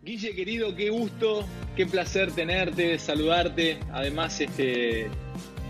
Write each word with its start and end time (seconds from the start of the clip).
Guille 0.00 0.34
querido, 0.34 0.74
qué 0.74 0.90
gusto, 0.90 1.46
qué 1.76 1.86
placer 1.86 2.32
tenerte, 2.32 2.98
saludarte. 2.98 3.78
Además, 3.92 4.40
este, 4.40 5.08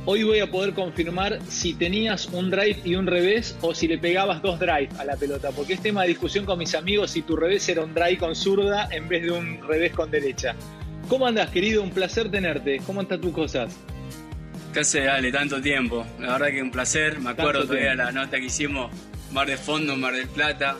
hoy 0.04 0.22
voy 0.22 0.40
a 0.40 0.50
poder 0.50 0.74
confirmar 0.74 1.38
si 1.48 1.74
tenías 1.74 2.26
un 2.26 2.50
drive 2.50 2.80
y 2.84 2.94
un 2.94 3.06
revés 3.06 3.56
o 3.60 3.74
si 3.74 3.88
le 3.88 3.98
pegabas 3.98 4.42
dos 4.42 4.58
drive 4.58 4.88
a 4.98 5.04
la 5.04 5.16
pelota, 5.16 5.50
porque 5.52 5.74
es 5.74 5.80
tema 5.80 6.02
de 6.02 6.08
discusión 6.08 6.44
con 6.44 6.58
mis 6.58 6.74
amigos 6.74 7.10
si 7.10 7.22
tu 7.22 7.36
revés 7.36 7.68
era 7.68 7.82
un 7.82 7.94
drive 7.94 8.18
con 8.18 8.34
zurda 8.34 8.88
en 8.90 9.08
vez 9.08 9.22
de 9.22 9.30
un 9.30 9.66
revés 9.66 9.92
con 9.92 10.10
derecha. 10.10 10.54
¿Cómo 11.08 11.26
andas, 11.26 11.50
querido? 11.50 11.82
Un 11.82 11.90
placer 11.90 12.30
tenerte. 12.30 12.80
¿Cómo 12.86 13.00
están 13.00 13.20
tus 13.20 13.32
cosas? 13.32 13.74
¿Qué 14.74 14.80
hace, 14.80 15.00
dale, 15.00 15.32
tanto 15.32 15.60
tiempo? 15.60 16.04
La 16.20 16.32
verdad 16.32 16.48
que 16.48 16.62
un 16.62 16.70
placer. 16.70 17.18
Me 17.20 17.30
acuerdo 17.30 17.64
todavía 17.64 17.94
la 17.94 18.12
nota 18.12 18.38
que 18.38 18.46
hicimos 18.46 18.90
Mar 19.32 19.46
de 19.46 19.56
Fondo, 19.56 19.96
Mar 19.96 20.14
del 20.14 20.28
Plata, 20.28 20.76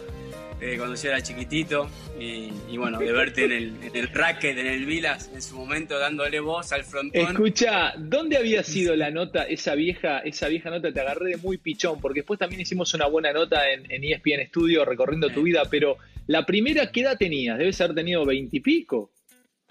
eh, 0.60 0.76
cuando 0.76 0.96
yo 0.96 1.08
era 1.08 1.22
chiquitito. 1.22 1.88
Y, 2.18 2.76
bueno, 2.76 2.98
de 2.98 3.12
verte 3.12 3.44
en 3.44 3.52
el, 3.52 3.76
en 3.82 3.96
el 3.96 4.08
racket, 4.08 4.58
en 4.58 4.66
el 4.66 4.84
Vilas, 4.86 5.30
en 5.32 5.40
su 5.40 5.56
momento 5.56 5.98
dándole 5.98 6.40
voz 6.40 6.72
al 6.72 6.84
frontón. 6.84 7.30
Escucha, 7.30 7.94
¿dónde 7.96 8.36
había 8.36 8.62
sido 8.62 8.96
la 8.96 9.10
nota, 9.10 9.44
esa 9.44 9.74
vieja, 9.74 10.18
esa 10.20 10.48
vieja 10.48 10.70
nota? 10.70 10.92
Te 10.92 11.00
agarré 11.00 11.30
de 11.30 11.36
muy 11.36 11.58
pichón, 11.58 12.00
porque 12.00 12.20
después 12.20 12.38
también 12.38 12.60
hicimos 12.60 12.92
una 12.94 13.06
buena 13.06 13.32
nota 13.32 13.70
en, 13.70 13.90
en 13.90 14.04
ESPN 14.04 14.46
Studio 14.48 14.84
recorriendo 14.84 15.30
tu 15.30 15.42
vida, 15.42 15.62
pero 15.70 15.96
la 16.26 16.44
primera, 16.44 16.90
¿qué 16.90 17.00
edad 17.00 17.16
tenías? 17.16 17.56
Debes 17.56 17.80
haber 17.80 17.94
tenido 17.94 18.24
veintipico. 18.26 19.12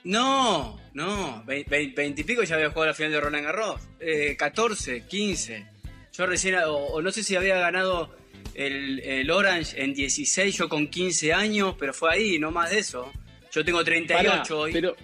No, 0.04 0.80
no, 0.94 1.44
veintipico 1.46 2.44
ya 2.44 2.56
había 2.56 2.70
jugado 2.70 2.88
la 2.88 2.94
final 2.94 3.12
de 3.12 3.20
Roland 3.20 3.46
Garros. 3.46 3.82
Eh, 4.00 4.36
14, 4.38 5.04
15. 5.06 5.66
Yo 6.18 6.26
recién, 6.26 6.56
o, 6.66 7.00
no 7.00 7.12
sé 7.12 7.22
si 7.22 7.36
había 7.36 7.60
ganado 7.60 8.10
el, 8.56 9.30
Orange 9.30 9.84
en 9.84 9.94
16, 9.94 10.58
yo 10.58 10.68
con 10.68 10.88
15 10.88 11.32
años, 11.32 11.76
pero 11.78 11.94
fue 11.94 12.12
ahí, 12.12 12.40
no 12.40 12.50
más 12.50 12.72
de 12.72 12.80
eso. 12.80 13.12
Yo 13.52 13.64
tengo 13.64 13.84
38 13.84 14.60
hoy. 14.60 14.74
Pero 14.74 14.96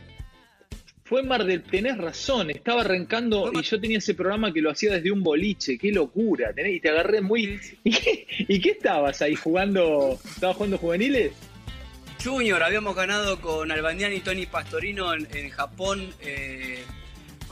fue 1.04 1.22
Mar 1.22 1.46
del, 1.46 1.62
tenés 1.62 2.00
razón, 2.00 2.50
estaba 2.50 2.82
arrancando 2.82 3.52
y 3.54 3.62
yo 3.62 3.80
tenía 3.80 4.00
ese 4.00 4.16
programa 4.16 4.52
que 4.52 4.62
lo 4.62 4.72
hacía 4.72 4.94
desde 4.94 5.12
un 5.12 5.22
boliche, 5.22 5.78
qué 5.78 5.92
locura, 5.92 6.52
tenés, 6.52 6.78
y 6.78 6.80
te 6.80 6.90
agarré 6.90 7.22
muy... 7.22 7.60
¿Y 7.84 8.60
qué, 8.60 8.70
estabas 8.70 9.22
ahí 9.22 9.36
jugando? 9.36 10.18
¿Estabas 10.26 10.56
jugando 10.56 10.80
juveniles? 10.80 11.34
Junior, 12.24 12.64
habíamos 12.64 12.96
ganado 12.96 13.40
con 13.40 13.72
Albaniani 13.72 14.16
y 14.16 14.22
Tony 14.22 14.48
Pastorino 14.48 15.14
en, 15.14 15.50
Japón, 15.50 16.12
eh, 16.22 16.84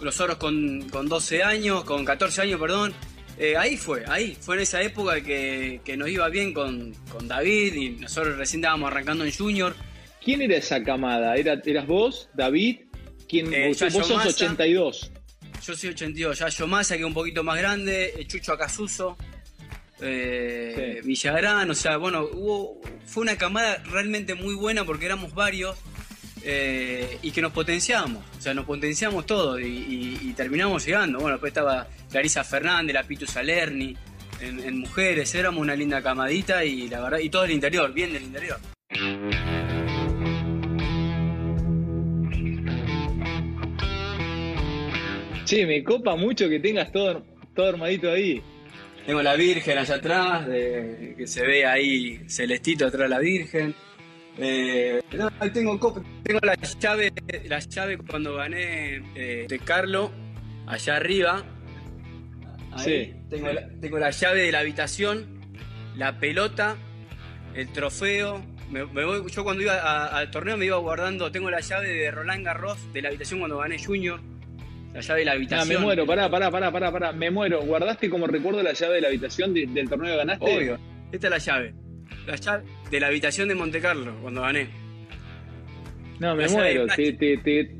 los 0.01 0.19
oros 0.19 0.37
con, 0.37 0.87
12 0.87 1.43
años, 1.43 1.83
con 1.83 2.03
14 2.03 2.41
años, 2.41 2.59
perdón. 2.59 2.95
Eh, 3.43 3.57
ahí 3.57 3.75
fue, 3.75 4.03
ahí, 4.07 4.37
fue 4.39 4.53
en 4.57 4.61
esa 4.61 4.83
época 4.83 5.19
que, 5.19 5.81
nos 5.97 6.07
iba 6.07 6.29
bien 6.29 6.53
con, 6.53 6.93
David 7.23 7.73
y 7.73 7.89
nosotros 7.89 8.37
recién 8.37 8.59
estábamos 8.59 8.91
arrancando 8.91 9.25
en 9.25 9.33
Junior. 9.33 9.75
¿Quién 10.23 10.43
era 10.43 10.57
esa 10.57 10.83
camada? 10.83 11.35
¿Era, 11.35 11.59
¿Eras 11.65 11.87
vos, 11.87 12.29
David? 12.35 12.81
¿Quién, 13.27 13.51
eh, 13.51 13.69
vos, 13.69 13.77
sos 13.79 14.11
82. 14.11 15.11
Yo 15.65 15.75
soy 15.75 15.89
82, 15.89 16.37
Yayo 16.37 16.67
Massa, 16.67 16.93
que 16.93 17.01
es 17.01 17.07
un 17.07 17.15
poquito 17.15 17.43
más 17.43 17.57
grande, 17.57 18.13
Chucho 18.27 18.53
Acasuso, 18.53 19.17
eh, 20.01 21.01
Villagrán, 21.03 21.67
o 21.67 21.73
sea, 21.73 21.97
bueno, 21.97 22.29
hubo, 22.31 22.79
fue 23.07 23.23
una 23.23 23.39
camada 23.39 23.81
realmente 23.85 24.35
muy 24.35 24.53
buena 24.53 24.85
porque 24.85 25.07
éramos 25.07 25.33
varios 25.33 25.75
eh, 26.43 27.19
y 27.21 27.31
que 27.31 27.41
nos 27.41 27.51
potenciamos, 27.51 28.23
o 28.37 28.41
sea, 28.41 28.53
nos 28.53 28.65
potenciamos 28.65 29.25
todo 29.25 29.59
y, 29.59 30.33
terminamos 30.35 30.85
llegando. 30.85 31.19
Bueno, 31.19 31.35
después 31.35 31.51
estaba 31.51 31.87
Clarisa 32.09 32.43
Fernández, 32.43 32.93
la 32.93 33.03
Pitu 33.03 33.27
Salerni, 33.27 33.95
en, 34.39 34.79
mujeres, 34.79 35.35
éramos 35.35 35.61
una 35.61 35.75
linda 35.75 36.01
camadita 36.01 36.65
y 36.65 36.87
la 36.87 37.01
verdad, 37.01 37.19
y 37.19 37.29
todo 37.29 37.43
el 37.43 37.51
interior, 37.51 37.93
bien 37.93 38.13
del 38.13 38.23
interior. 38.23 38.57
Sí, 45.45 45.65
me 45.65 45.83
copa 45.83 46.15
mucho 46.15 46.49
que 46.49 46.59
tengas 46.59 46.91
todo, 46.91 47.23
todo 47.53 47.67
armadito 47.67 48.09
ahí. 48.09 48.41
Tengo 49.05 49.21
la 49.21 49.35
Virgen 49.35 49.77
allá 49.77 49.95
atrás, 49.95 50.47
que 50.47 51.25
se 51.25 51.45
ve 51.45 51.65
ahí 51.65 52.21
celestito 52.27 52.87
atrás 52.87 53.03
de 53.03 53.09
la 53.09 53.19
Virgen. 53.19 53.75
Eh, 54.37 55.01
tengo, 55.09 55.29
tengo 56.23 56.39
la 56.41 56.55
llave, 56.55 57.11
la 57.45 57.59
llave 57.59 57.97
cuando 57.97 58.35
gané 58.35 59.03
eh, 59.15 59.45
de 59.47 59.59
Carlo, 59.59 60.11
allá 60.67 60.95
arriba. 60.95 61.43
sí. 62.77 63.13
Tengo 63.29 63.51
la, 63.51 63.69
tengo 63.79 63.97
la 63.97 64.11
llave 64.11 64.41
de 64.43 64.51
la 64.51 64.59
habitación, 64.59 65.41
la 65.95 66.19
pelota, 66.19 66.75
el 67.55 67.71
trofeo. 67.71 68.41
Me, 68.69 68.83
voy, 68.83 69.29
yo 69.29 69.43
cuando 69.43 69.63
iba 69.63 70.05
al 70.05 70.31
torneo 70.31 70.57
me 70.57 70.65
iba 70.65 70.77
guardando, 70.77 71.31
tengo 71.31 71.49
la 71.49 71.59
llave 71.59 71.89
de 71.89 72.11
Roland 72.11 72.45
Garros 72.45 72.91
de 72.93 73.01
la 73.01 73.09
habitación 73.09 73.39
cuando 73.39 73.57
gané 73.57 73.83
Junior 73.83 74.21
la 74.93 75.01
llave 75.01 75.19
de 75.19 75.25
la 75.25 75.31
habitación. 75.33 75.69
me 75.69 75.77
muero, 75.77 76.05
pará, 76.05 76.29
pará, 76.29 76.51
pará, 76.51 76.71
pará, 76.71 76.91
pará. 76.91 77.11
Me 77.13 77.31
muero. 77.31 77.61
¿Guardaste 77.61 78.09
como 78.09 78.27
recuerdo 78.27 78.61
la 78.61 78.73
llave 78.73 78.95
de 78.95 79.01
la 79.01 79.07
habitación 79.07 79.53
del 79.53 79.89
torneo 79.89 80.11
que 80.11 80.17
ganaste? 80.17 80.57
Obvio. 80.57 80.79
Esta 81.11 81.27
es 81.27 81.31
la 81.31 81.37
llave. 81.37 81.73
La 82.25 82.61
de 82.89 82.99
la 82.99 83.07
habitación 83.07 83.47
de 83.47 83.55
Monte 83.55 83.81
Carlo, 83.81 84.15
cuando 84.21 84.41
gané. 84.41 84.69
No, 86.19 86.35
me 86.35 86.47
muero. 86.47 86.85
Te, 86.87 87.13
te, 87.13 87.37
te, 87.37 87.71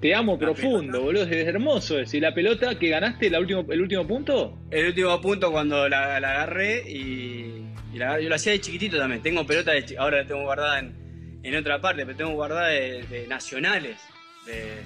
te, 0.00 0.14
amo 0.14 0.38
profundo, 0.38 1.02
boludo. 1.02 1.24
Es 1.24 1.46
hermoso 1.46 1.98
eso. 2.00 2.16
¿Y 2.16 2.20
la 2.20 2.34
pelota 2.34 2.76
que 2.78 2.88
ganaste 2.88 3.28
el 3.28 3.36
último, 3.36 3.64
el 3.70 3.80
último 3.80 4.06
punto? 4.06 4.58
El 4.70 4.86
último 4.86 5.20
punto 5.20 5.52
cuando 5.52 5.88
la, 5.88 6.18
la 6.18 6.30
agarré 6.30 6.82
y, 6.90 7.64
y 7.92 7.98
la, 7.98 8.20
yo 8.20 8.28
la 8.28 8.36
hacía 8.36 8.52
de 8.52 8.60
chiquitito 8.60 8.98
también. 8.98 9.22
Tengo 9.22 9.46
pelota 9.46 9.72
de 9.72 9.96
ahora 9.96 10.22
la 10.22 10.26
tengo 10.26 10.42
guardada 10.42 10.80
en, 10.80 11.40
en 11.42 11.54
otra 11.54 11.80
parte, 11.80 12.04
pero 12.04 12.16
tengo 12.16 12.32
guardada 12.32 12.68
de, 12.68 13.04
de 13.04 13.26
nacionales. 13.28 13.98
De, 14.46 14.82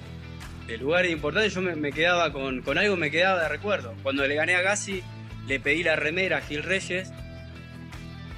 de 0.67 0.77
lugares 0.77 1.11
importantes, 1.11 1.53
yo 1.53 1.61
me, 1.61 1.91
quedaba 1.91 2.31
con, 2.33 2.61
algo, 2.77 2.97
me 2.97 3.09
quedaba 3.09 3.43
de 3.43 3.49
recuerdo. 3.49 3.95
Cuando 4.03 4.27
le 4.27 4.35
gané 4.35 4.55
a 4.55 4.61
Gassi, 4.61 5.01
le 5.47 5.59
pedí 5.59 5.81
la 5.81 5.95
remera 5.95 6.37
a 6.37 6.41
Gil 6.41 6.61
Reyes 6.61 7.11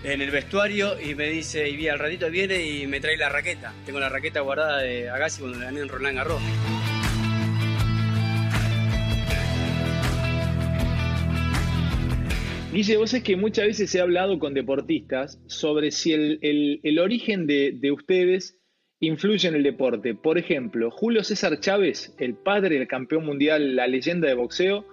en 0.04 0.22
el 0.22 0.32
vestuario 0.32 1.00
y 1.00 1.16
me 1.16 1.30
dice, 1.30 1.70
y 1.70 1.88
al 1.88 2.00
ratito 2.00 2.30
viene 2.30 2.66
y 2.66 2.88
me 2.88 3.00
trae 3.00 3.18
la 3.18 3.30
raqueta. 3.30 3.74
Tengo 3.86 4.00
la 4.00 4.10
raqueta 4.10 4.42
guardada 4.42 4.80
de 4.82 5.10
Agassi 5.10 5.42
cuando 5.42 5.60
le 5.60 5.66
gané 5.66 5.82
en 5.82 5.90
Roland 5.90 6.18
Garros. 6.18 6.42
Guille, 12.72 12.98
vos 12.98 13.14
es 13.14 13.24
que 13.24 13.36
muchas 13.36 13.66
veces 13.66 13.94
he 13.96 14.00
hablado 14.00 14.38
con 14.38 14.54
deportistas 14.54 15.42
sobre 15.48 15.92
si 15.92 16.14
el, 16.14 17.00
origen 17.00 17.48
de, 17.48 17.74
de 17.74 17.92
ustedes 17.92 18.60
influye 19.00 19.48
en 19.48 19.56
el 19.56 19.64
deporte. 19.64 20.14
Por 20.14 20.38
ejemplo, 20.38 20.92
Julio 20.92 21.24
César 21.24 21.60
Chávez, 21.60 22.14
el 22.20 22.36
padre 22.36 22.78
del 22.78 22.88
campeón 22.88 23.26
mundial, 23.26 23.76
la 23.76 23.88
leyenda 23.88 24.28
de 24.28 24.36
boxeo, 24.36 24.86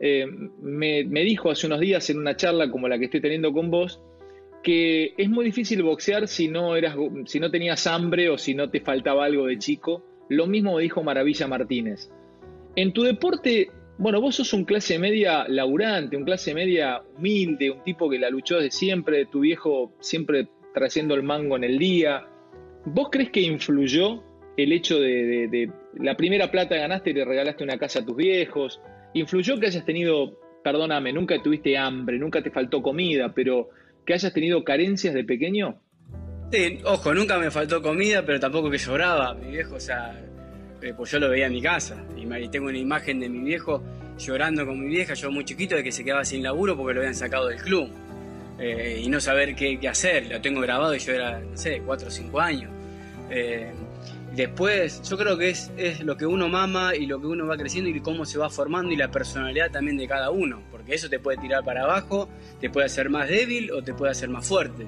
eh, 0.00 0.26
me, 0.60 1.04
dijo 1.04 1.50
hace 1.50 1.66
unos 1.66 1.80
días 1.80 2.10
en 2.10 2.18
una 2.18 2.36
charla 2.36 2.70
como 2.70 2.88
la 2.88 2.98
que 2.98 3.06
estoy 3.06 3.20
teniendo 3.20 3.52
con 3.52 3.70
vos, 3.70 4.02
que 4.64 5.14
es 5.16 5.30
muy 5.30 5.44
difícil 5.44 5.82
boxear 5.84 6.26
si 6.26 6.48
no, 6.48 6.74
eras, 6.74 6.96
si 7.26 7.38
no 7.38 7.50
tenías 7.50 7.86
hambre 7.86 8.28
o 8.30 8.38
si 8.38 8.54
no 8.54 8.70
te 8.70 8.80
faltaba 8.80 9.24
algo 9.24 9.46
de 9.46 9.58
chico. 9.58 10.02
Lo 10.28 10.48
mismo 10.48 10.78
dijo 10.78 11.04
Maravilla 11.04 11.46
Martínez. 11.46 12.10
En 12.74 12.92
tu 12.92 13.02
deporte, 13.02 13.70
bueno, 13.98 14.20
vos 14.20 14.34
sos 14.34 14.52
un 14.52 14.64
clase 14.64 14.98
media 14.98 15.46
laburante, 15.46 16.16
un 16.16 16.24
clase 16.24 16.54
media 16.54 17.02
humilde, 17.16 17.70
un 17.70 17.84
tipo 17.84 18.10
que 18.10 18.18
la 18.18 18.30
luchó 18.30 18.56
desde 18.56 18.72
siempre, 18.72 19.26
tu 19.26 19.40
viejo 19.40 19.92
siempre 20.00 20.48
trayendo 20.72 21.14
el 21.14 21.22
mango 21.22 21.56
en 21.56 21.62
el 21.62 21.78
día, 21.78 22.26
¿Vos 22.84 23.08
crees 23.10 23.30
que 23.30 23.40
influyó 23.40 24.22
el 24.56 24.72
hecho 24.72 25.00
de, 25.00 25.70
la 25.94 26.16
primera 26.16 26.50
plata 26.50 26.76
ganaste 26.76 27.10
y 27.10 27.14
le 27.14 27.24
regalaste 27.24 27.64
una 27.64 27.78
casa 27.78 28.00
a 28.00 28.04
tus 28.04 28.16
viejos? 28.16 28.80
¿Influyó 29.14 29.58
que 29.58 29.66
hayas 29.66 29.84
tenido, 29.86 30.38
perdóname, 30.62 31.12
nunca 31.12 31.42
tuviste 31.42 31.78
hambre, 31.78 32.18
nunca 32.18 32.42
te 32.42 32.50
faltó 32.50 32.82
comida, 32.82 33.32
pero 33.32 33.70
que 34.04 34.14
hayas 34.14 34.32
tenido 34.32 34.64
carencias 34.64 35.14
de 35.14 35.24
pequeño? 35.24 35.78
Sí, 36.52 36.78
ojo, 36.84 37.14
nunca 37.14 37.38
me 37.38 37.50
faltó 37.50 37.82
comida, 37.82 38.24
pero 38.24 38.38
tampoco 38.38 38.70
que 38.70 38.78
lloraba. 38.78 39.34
Mi 39.34 39.50
viejo, 39.50 39.76
o 39.76 39.80
sea, 39.80 40.14
eh, 40.82 40.92
pues 40.96 41.10
yo 41.10 41.18
lo 41.18 41.28
veía 41.28 41.46
en 41.46 41.52
mi 41.52 41.62
casa. 41.62 42.04
Y 42.16 42.48
tengo 42.48 42.68
una 42.68 42.78
imagen 42.78 43.20
de 43.20 43.28
mi 43.28 43.40
viejo 43.40 43.82
llorando 44.18 44.64
con 44.66 44.78
mi 44.78 44.88
vieja, 44.88 45.14
yo 45.14 45.30
muy 45.30 45.44
chiquito, 45.44 45.74
de 45.74 45.82
que 45.82 45.90
se 45.90 46.04
quedaba 46.04 46.24
sin 46.24 46.42
laburo 46.42 46.76
porque 46.76 46.94
lo 46.94 47.00
habían 47.00 47.14
sacado 47.14 47.48
del 47.48 47.60
club. 47.60 47.90
Eh, 48.58 49.02
y 49.04 49.08
no 49.08 49.20
saber 49.20 49.54
qué, 49.56 49.78
hacer. 49.88 50.26
Lo 50.26 50.40
tengo 50.40 50.60
grabado 50.60 50.94
y 50.94 50.98
yo 50.98 51.12
era, 51.12 51.40
no 51.40 51.56
sé, 51.56 51.82
4 51.84 52.08
o 52.08 52.10
5 52.10 52.40
años. 52.40 52.70
Eh, 53.30 53.72
después, 54.34 55.02
yo 55.08 55.16
creo 55.16 55.38
que 55.38 55.50
es, 55.50 55.70
es, 55.76 56.00
lo 56.00 56.16
que 56.16 56.26
uno 56.26 56.48
mama 56.48 56.94
y 56.94 57.06
lo 57.06 57.20
que 57.20 57.26
uno 57.26 57.46
va 57.46 57.56
creciendo 57.56 57.90
y 57.90 58.00
cómo 58.00 58.24
se 58.24 58.38
va 58.38 58.50
formando 58.50 58.92
y 58.92 58.96
la 58.96 59.10
personalidad 59.10 59.70
también 59.70 59.96
de 59.96 60.08
cada 60.08 60.30
uno, 60.30 60.62
porque 60.70 60.94
eso 60.94 61.08
te 61.08 61.18
puede 61.18 61.38
tirar 61.38 61.64
para 61.64 61.82
abajo, 61.82 62.28
te 62.60 62.70
puede 62.70 62.86
hacer 62.86 63.10
más 63.10 63.28
débil 63.28 63.70
o 63.72 63.82
te 63.82 63.94
puede 63.94 64.12
hacer 64.12 64.28
más 64.28 64.46
fuerte. 64.46 64.86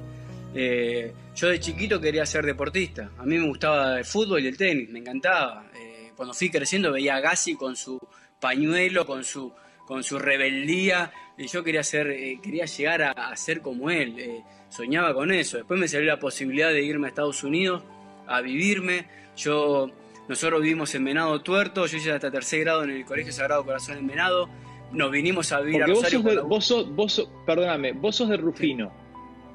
Eh, 0.54 1.12
yo 1.34 1.48
de 1.48 1.60
chiquito 1.60 2.00
quería 2.00 2.24
ser 2.24 2.46
deportista. 2.46 3.10
A 3.18 3.24
mí 3.24 3.38
me 3.38 3.46
gustaba 3.46 3.98
el 3.98 4.04
fútbol 4.04 4.42
y 4.42 4.46
el 4.46 4.56
tenis, 4.56 4.88
me 4.88 5.00
encantaba. 5.00 5.66
Eh, 5.74 6.12
cuando 6.16 6.32
fui 6.32 6.48
creciendo 6.50 6.90
veía 6.92 7.16
a 7.16 7.20
Gassi 7.20 7.56
con 7.56 7.76
su 7.76 8.00
pañuelo, 8.40 9.06
con 9.06 9.22
su, 9.22 9.52
con 9.86 10.02
su 10.02 10.18
rebeldía. 10.18 11.12
Y 11.36 11.46
yo 11.48 11.62
quería, 11.62 11.82
ser, 11.82 12.06
eh, 12.08 12.40
quería 12.42 12.64
llegar 12.64 13.02
a, 13.02 13.36
ser 13.36 13.60
como 13.60 13.90
él. 13.90 14.42
soñaba 14.70 15.12
con 15.12 15.30
eso. 15.30 15.58
Después 15.58 15.78
me 15.78 15.88
salió 15.88 16.06
la 16.06 16.18
posibilidad 16.18 16.70
de 16.70 16.82
irme 16.82 17.06
a 17.06 17.10
Estados 17.10 17.44
Unidos 17.44 17.82
a 18.26 18.40
vivirme. 18.40 19.06
Yo, 19.36 19.90
nosotros 20.28 20.62
vivimos 20.62 20.94
en 20.94 21.04
Venado 21.04 21.40
Tuerto. 21.40 21.86
Yo 21.86 21.96
hice 21.96 22.12
hasta 22.12 22.30
tercer 22.30 22.60
grado 22.60 22.84
en 22.84 22.90
el 22.90 23.04
Colegio 23.04 23.32
Sagrado 23.32 23.64
Corazón 23.64 23.98
en 23.98 24.06
Venado. 24.06 24.48
Nos 24.92 25.10
vinimos 25.10 25.52
a 25.52 25.60
vivir 25.60 25.82
a 25.82 25.86
Rosario. 25.86 26.44
Vos 26.46 26.64
sos, 26.64 26.94
vos 26.94 27.28
perdóname, 27.44 27.92
vos 27.92 28.16
sos 28.16 28.28
de 28.28 28.36
Rufino. 28.36 28.92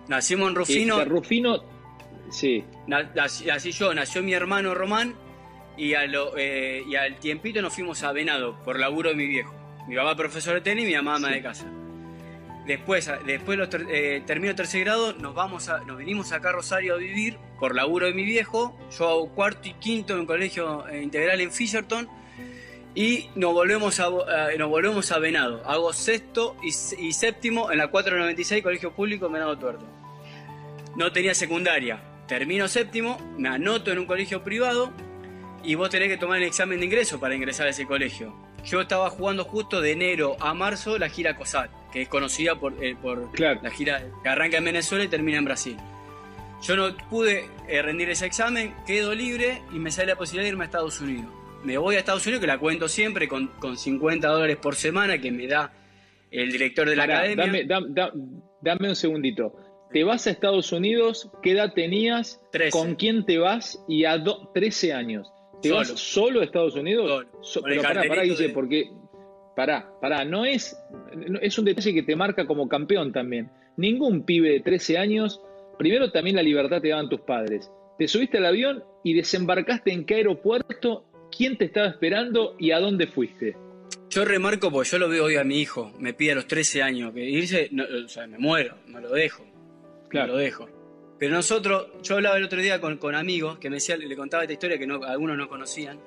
Nacimos 0.07 0.49
en 0.49 0.55
Rufino. 0.55 1.05
Rufino, 1.05 1.63
sí. 2.29 2.63
Así 3.51 3.71
yo, 3.71 3.93
nació 3.93 4.21
mi 4.23 4.33
hermano 4.33 4.73
Román 4.73 5.15
y, 5.77 5.93
a 5.93 6.05
lo, 6.05 6.37
eh, 6.37 6.83
y 6.87 6.95
al 6.95 7.17
tiempito 7.19 7.61
nos 7.61 7.73
fuimos 7.73 8.03
a 8.03 8.11
Venado 8.11 8.61
por 8.63 8.79
laburo 8.79 9.09
de 9.09 9.15
mi 9.15 9.27
viejo. 9.27 9.53
Mi 9.87 9.95
papá 9.95 10.15
profesor 10.15 10.55
de 10.55 10.61
tenis 10.61 10.83
y 10.83 10.87
mi 10.87 10.95
mamá 10.95 11.15
ama 11.15 11.29
de 11.29 11.41
casa. 11.41 11.65
Después, 12.65 13.11
después 13.25 13.57
los 13.57 13.69
eh, 13.89 14.21
termino 14.25 14.53
tercer 14.53 14.83
grado, 14.83 15.13
nos, 15.13 15.33
vamos 15.33 15.69
a, 15.69 15.79
nos 15.79 15.97
vinimos 15.97 16.31
acá 16.31 16.49
a 16.49 16.51
Rosario 16.53 16.93
a 16.93 16.97
vivir 16.97 17.37
por 17.61 17.75
laburo 17.75 18.07
de 18.07 18.13
mi 18.13 18.25
viejo. 18.25 18.75
Yo 18.97 19.07
hago 19.07 19.29
cuarto 19.29 19.69
y 19.69 19.73
quinto 19.75 20.13
en 20.13 20.21
un 20.21 20.25
colegio 20.25 20.87
eh, 20.89 21.03
integral 21.03 21.39
en 21.41 21.51
Fisherton 21.51 22.09
y 22.95 23.29
nos 23.35 23.53
volvemos 23.53 23.99
a, 23.99 24.09
nos 24.57 24.69
volvemos 24.69 25.11
a 25.11 25.19
Venado. 25.19 25.61
Hago 25.65 25.93
sexto 25.93 26.57
y, 26.63 26.71
séptimo 26.71 27.71
en 27.71 27.77
la 27.77 27.87
496 27.87 28.63
Colegio 28.63 28.91
Público 28.91 29.29
Venado 29.29 29.57
Tuerto. 29.57 29.85
No 30.95 31.11
tenía 31.11 31.35
secundaria. 31.35 32.01
Termino 32.27 32.67
séptimo, 32.67 33.17
me 33.37 33.49
anoto 33.49 33.91
en 33.91 33.99
un 33.99 34.05
colegio 34.07 34.43
privado 34.43 34.91
y 35.63 35.75
vos 35.75 35.89
tenés 35.91 36.09
que 36.09 36.17
tomar 36.17 36.39
el 36.39 36.47
examen 36.47 36.79
de 36.79 36.85
ingreso 36.85 37.19
para 37.19 37.35
ingresar 37.35 37.67
a 37.67 37.69
ese 37.69 37.85
colegio. 37.85 38.35
Yo 38.65 38.81
estaba 38.81 39.09
jugando 39.11 39.43
justo 39.43 39.81
de 39.81 39.91
enero 39.91 40.35
a 40.39 40.53
marzo 40.55 40.97
la 40.97 41.09
gira 41.09 41.37
COSAT, 41.37 41.69
que 41.91 42.01
es 42.01 42.07
conocida 42.07 42.55
por, 42.55 42.83
eh, 42.83 42.95
por 42.99 43.39
la 43.39 43.69
gira 43.69 44.03
que 44.23 44.29
arranca 44.29 44.57
en 44.57 44.65
Venezuela 44.65 45.03
y 45.03 45.07
termina 45.07 45.37
en 45.37 45.45
Brasil. 45.45 45.77
Yo 46.61 46.75
no 46.75 46.95
pude 47.09 47.49
eh, 47.67 47.81
rendir 47.81 48.09
ese 48.09 48.25
examen, 48.25 48.73
quedo 48.85 49.13
libre 49.15 49.61
y 49.73 49.79
me 49.79 49.91
sale 49.91 50.09
la 50.09 50.15
posibilidad 50.15 50.43
de 50.43 50.49
irme 50.49 50.63
a 50.63 50.65
Estados 50.65 51.01
Unidos 51.01 51.41
me 51.63 51.77
voy 51.77 51.95
a 51.95 51.99
Estados 51.99 52.25
Unidos, 52.25 52.41
que 52.41 52.47
la 52.47 52.57
cuento 52.57 52.87
siempre, 52.87 53.27
con, 53.27 53.47
con 53.59 53.77
50 53.77 54.27
dólares 54.27 54.57
por 54.57 54.75
semana 54.75 55.19
que 55.19 55.31
me 55.31 55.47
da 55.47 55.71
el 56.29 56.51
director 56.51 56.89
de 56.89 56.95
la 56.95 57.03
academia. 57.03 57.67
Dame, 58.61 58.89
un 58.89 58.95
segundito. 58.95 59.55
Te 59.91 60.03
vas 60.03 60.27
a 60.27 60.31
Estados 60.31 60.71
Unidos, 60.71 61.29
¿qué 61.41 61.51
edad 61.51 61.73
tenías? 61.73 62.39
¿Con 62.71 62.95
quién 62.95 63.25
te 63.25 63.37
vas? 63.37 63.83
Y 63.87 64.05
a 64.05 64.21
13 64.53 64.93
años. 64.93 65.31
¿Te 65.61 65.71
vas 65.71 65.89
solo 65.89 66.41
a 66.41 66.43
Estados 66.43 66.75
Unidos? 66.75 67.25
Solo. 67.41 67.65
pero 67.67 67.81
pará, 67.81 68.03
pará, 68.07 68.23
Guille, 68.23 68.49
porque. 68.49 68.89
Pará, 69.55 69.91
pará, 69.99 70.23
no 70.23 70.45
es. 70.45 70.77
Es 71.41 71.59
un 71.59 71.65
detalle 71.65 71.93
que 71.93 72.03
te 72.03 72.15
marca 72.15 72.47
como 72.47 72.69
campeón 72.69 73.11
también. 73.11 73.49
Ningún 73.77 74.23
pibe 74.23 74.49
de 74.49 74.59
13 74.61 74.97
años. 74.97 75.41
Primero 75.81 76.11
también 76.11 76.35
la 76.35 76.43
libertad 76.43 76.79
te 76.79 76.89
daban 76.89 77.09
tus 77.09 77.21
padres. 77.21 77.71
Te 77.97 78.07
subiste 78.07 78.37
al 78.37 78.45
avión 78.45 78.83
y 79.03 79.15
desembarcaste 79.15 79.91
en 79.91 80.05
qué 80.05 80.13
aeropuerto 80.13 81.05
quién 81.35 81.57
te 81.57 81.65
estaba 81.65 81.87
esperando 81.87 82.55
y 82.59 82.69
a 82.69 82.79
dónde 82.79 83.07
fuiste. 83.07 83.57
Yo 84.11 84.23
remarco 84.23 84.69
porque 84.71 84.89
yo 84.91 84.99
lo 84.99 85.09
veo 85.09 85.25
hoy 85.25 85.37
a 85.37 85.43
mi 85.43 85.59
hijo, 85.59 85.91
me 85.97 86.13
pide 86.13 86.33
a 86.33 86.35
los 86.35 86.45
13 86.45 86.83
años 86.83 87.11
que 87.15 87.27
irse, 87.27 87.71
o 88.05 88.07
sea, 88.07 88.27
me 88.27 88.37
muero, 88.37 88.77
me 88.85 89.01
lo 89.01 89.09
dejo. 89.09 89.43
Claro. 90.07 90.27
Me 90.27 90.33
lo 90.33 90.37
dejo. 90.37 90.69
Pero 91.17 91.33
nosotros, 91.33 91.87
yo 92.03 92.13
hablaba 92.13 92.37
el 92.37 92.43
otro 92.43 92.61
día 92.61 92.79
con, 92.79 92.97
con 92.97 93.15
amigos 93.15 93.57
que 93.57 93.71
me 93.71 93.77
decían, 93.77 94.07
le 94.07 94.15
contaba 94.15 94.43
esta 94.43 94.53
historia 94.53 94.77
que 94.77 94.85
no, 94.85 95.03
algunos 95.03 95.35
no 95.35 95.49
conocían. 95.49 95.99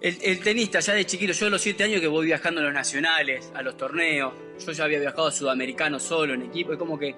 El, 0.00 0.40
tenista, 0.40 0.80
ya 0.80 0.94
de 0.94 1.04
chiquito, 1.04 1.32
yo 1.32 1.46
a 1.46 1.50
los 1.50 1.62
7 1.62 1.84
años 1.84 2.00
que 2.00 2.08
voy 2.08 2.26
viajando 2.26 2.60
a 2.60 2.64
los 2.64 2.74
nacionales, 2.74 3.52
a 3.54 3.62
los 3.62 3.76
torneos, 3.76 4.32
yo 4.66 4.72
ya 4.72 4.82
había 4.82 4.98
viajado 4.98 5.28
a 5.28 5.30
sudamericano 5.30 6.00
solo, 6.00 6.34
en 6.34 6.42
equipo, 6.42 6.72
es 6.72 6.78
como 6.80 6.98
que 6.98 7.14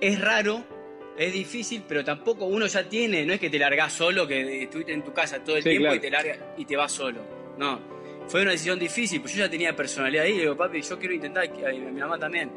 es 0.00 0.20
raro 0.20 0.64
es 1.18 1.32
difícil, 1.32 1.82
pero 1.86 2.04
tampoco 2.04 2.44
uno 2.44 2.66
ya 2.66 2.88
tiene, 2.88 3.26
no 3.26 3.32
es 3.32 3.40
que 3.40 3.50
te 3.50 3.58
largás 3.58 3.92
solo, 3.92 4.26
que 4.26 4.62
estuviste 4.62 4.92
en 4.92 5.02
tu 5.02 5.12
casa 5.12 5.42
todo 5.42 5.56
el 5.56 5.64
tiempo 5.64 5.92
y 5.92 5.98
te 5.98 6.10
largas 6.10 6.38
y 6.56 6.64
te 6.64 6.76
vas 6.76 6.92
solo. 6.92 7.20
No, 7.58 7.80
fue 8.28 8.42
una 8.42 8.52
decisión 8.52 8.78
difícil, 8.78 9.20
pues 9.20 9.34
yo 9.34 9.40
ya 9.40 9.50
tenía 9.50 9.74
personalidad 9.74 10.24
ahí, 10.24 10.34
y 10.34 10.38
digo, 10.38 10.56
papi, 10.56 10.80
yo 10.80 10.96
quiero 10.96 11.14
intentar, 11.14 11.44
y 11.46 11.78
mi 11.80 12.00
mamá 12.00 12.20
también, 12.20 12.50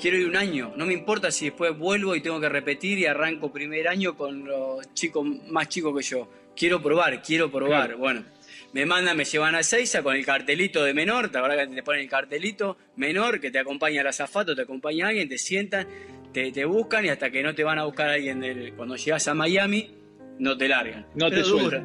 quiero 0.00 0.16
ir 0.16 0.26
un 0.26 0.36
año, 0.36 0.72
no 0.74 0.86
me 0.86 0.94
importa 0.94 1.30
si 1.30 1.46
después 1.46 1.76
vuelvo 1.76 2.16
y 2.16 2.22
tengo 2.22 2.40
que 2.40 2.48
repetir 2.48 2.98
y 2.98 3.04
arranco 3.04 3.52
primer 3.52 3.88
año 3.88 4.16
con 4.16 4.44
los 4.46 4.94
chicos 4.94 5.26
más 5.48 5.68
chicos 5.68 5.94
que 5.94 6.02
yo. 6.02 6.30
Quiero 6.56 6.82
probar, 6.82 7.22
quiero 7.22 7.52
probar. 7.52 7.94
Bueno, 7.96 8.24
me 8.72 8.84
mandan, 8.86 9.16
me 9.16 9.24
llevan 9.24 9.54
a 9.54 9.62
Seiza 9.62 10.02
con 10.02 10.16
el 10.16 10.24
cartelito 10.24 10.82
de 10.82 10.94
menor, 10.94 11.30
¿te 11.30 11.38
acuerdas 11.38 11.68
que 11.68 11.74
te 11.74 11.82
ponen 11.82 12.02
el 12.02 12.08
cartelito 12.08 12.78
menor, 12.96 13.38
que 13.38 13.50
te 13.50 13.58
acompaña 13.58 14.00
el 14.00 14.06
azafato, 14.06 14.56
te 14.56 14.62
acompaña 14.62 15.08
alguien, 15.08 15.28
te 15.28 15.38
sientan, 15.38 15.86
te, 16.32 16.64
buscan 16.64 17.04
y 17.04 17.08
hasta 17.08 17.30
que 17.30 17.42
no 17.42 17.54
te 17.54 17.64
van 17.64 17.78
a 17.78 17.84
buscar 17.84 18.08
alguien 18.08 18.40
del, 18.40 18.74
cuando 18.74 18.96
llegas 18.96 19.26
a 19.28 19.34
Miami, 19.34 19.90
no 20.38 20.56
te 20.56 20.68
largan. 20.68 21.06
No 21.14 21.30
te 21.30 21.42
duro, 21.42 21.82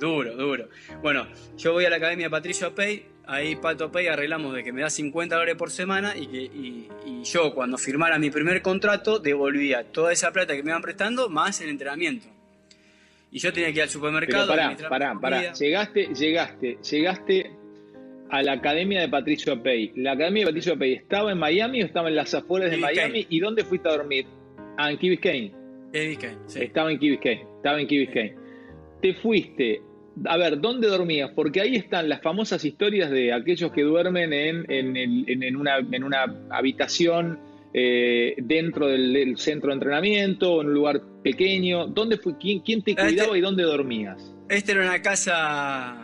duro, 0.00 0.36
duro. 0.36 0.68
Bueno, 1.02 1.26
yo 1.56 1.72
voy 1.72 1.84
a 1.84 1.90
la 1.90 1.96
academia 1.96 2.30
Patricio 2.30 2.74
Pay, 2.74 3.06
ahí 3.26 3.56
Pato 3.56 3.90
Pay 3.90 4.08
arreglamos 4.08 4.54
de 4.54 4.64
que 4.64 4.72
me 4.72 4.82
da 4.82 4.90
50 4.90 5.34
dólares 5.34 5.56
por 5.56 5.70
semana 5.70 6.16
y 6.16 6.26
que 6.26 6.42
y, 6.42 6.88
yo 7.24 7.54
cuando 7.54 7.78
firmara 7.78 8.18
mi 8.18 8.30
primer 8.30 8.62
contrato 8.62 9.18
devolvía 9.18 9.84
toda 9.84 10.12
esa 10.12 10.32
plata 10.32 10.54
que 10.54 10.62
me 10.62 10.70
iban 10.70 10.82
prestando 10.82 11.28
más 11.28 11.60
el 11.60 11.68
entrenamiento. 11.68 12.26
Y 13.30 13.38
yo 13.38 13.52
tenía 13.52 13.68
que 13.68 13.76
ir 13.76 13.82
al 13.82 13.88
supermercado. 13.88 14.46
Pero 14.46 14.88
pará, 14.88 14.88
pará, 14.88 15.18
pará. 15.18 15.52
Llegaste, 15.54 16.14
llegaste, 16.14 16.78
llegaste 16.82 17.61
a 18.32 18.42
la 18.42 18.52
Academia 18.52 19.02
de 19.02 19.08
Patricio 19.10 19.62
Pay. 19.62 19.92
¿La 19.96 20.12
Academia 20.12 20.40
de 20.40 20.46
Patricio 20.46 20.78
Pay 20.78 20.94
estaba 20.94 21.32
en 21.32 21.38
Miami 21.38 21.82
o 21.82 21.84
estaba 21.84 22.08
en 22.08 22.16
las 22.16 22.32
afueras 22.32 22.70
de 22.70 22.78
Miami? 22.78 23.26
¿Y 23.28 23.40
dónde 23.40 23.62
fuiste 23.62 23.90
a 23.90 23.92
dormir? 23.92 24.26
Ah, 24.78 24.90
en 24.90 24.96
Key 24.96 25.10
Biscayne. 25.10 25.52
sí. 26.46 26.62
Estaba 26.62 26.90
en 26.90 26.98
Key 26.98 27.10
Biscayne. 27.10 27.46
Estaba 27.56 27.78
en 27.78 27.86
Key 27.86 27.98
Biscayne. 27.98 28.34
Te 29.02 29.14
fuiste. 29.14 29.82
A 30.24 30.38
ver, 30.38 30.58
¿dónde 30.62 30.88
dormías? 30.88 31.30
Porque 31.34 31.60
ahí 31.60 31.76
están 31.76 32.08
las 32.08 32.22
famosas 32.22 32.64
historias 32.64 33.10
de 33.10 33.34
aquellos 33.34 33.70
que 33.70 33.82
duermen 33.82 34.32
en, 34.32 34.64
en, 34.70 35.56
una, 35.56 35.76
en 35.78 36.02
una 36.02 36.24
habitación 36.50 37.38
eh, 37.74 38.34
dentro 38.38 38.86
del, 38.88 39.36
centro 39.36 39.68
de 39.68 39.74
entrenamiento, 39.74 40.62
en 40.62 40.68
un 40.68 40.74
lugar 40.74 41.02
pequeño. 41.22 41.86
¿Dónde 41.86 42.16
fue? 42.16 42.38
¿Quién, 42.38 42.60
quién 42.60 42.82
te 42.82 42.92
este 42.92 43.08
cuidaba 43.08 43.36
y 43.36 43.42
dónde 43.42 43.62
dormías? 43.62 44.34
Esta 44.48 44.72
era 44.72 44.82
una 44.82 45.02
casa 45.02 46.01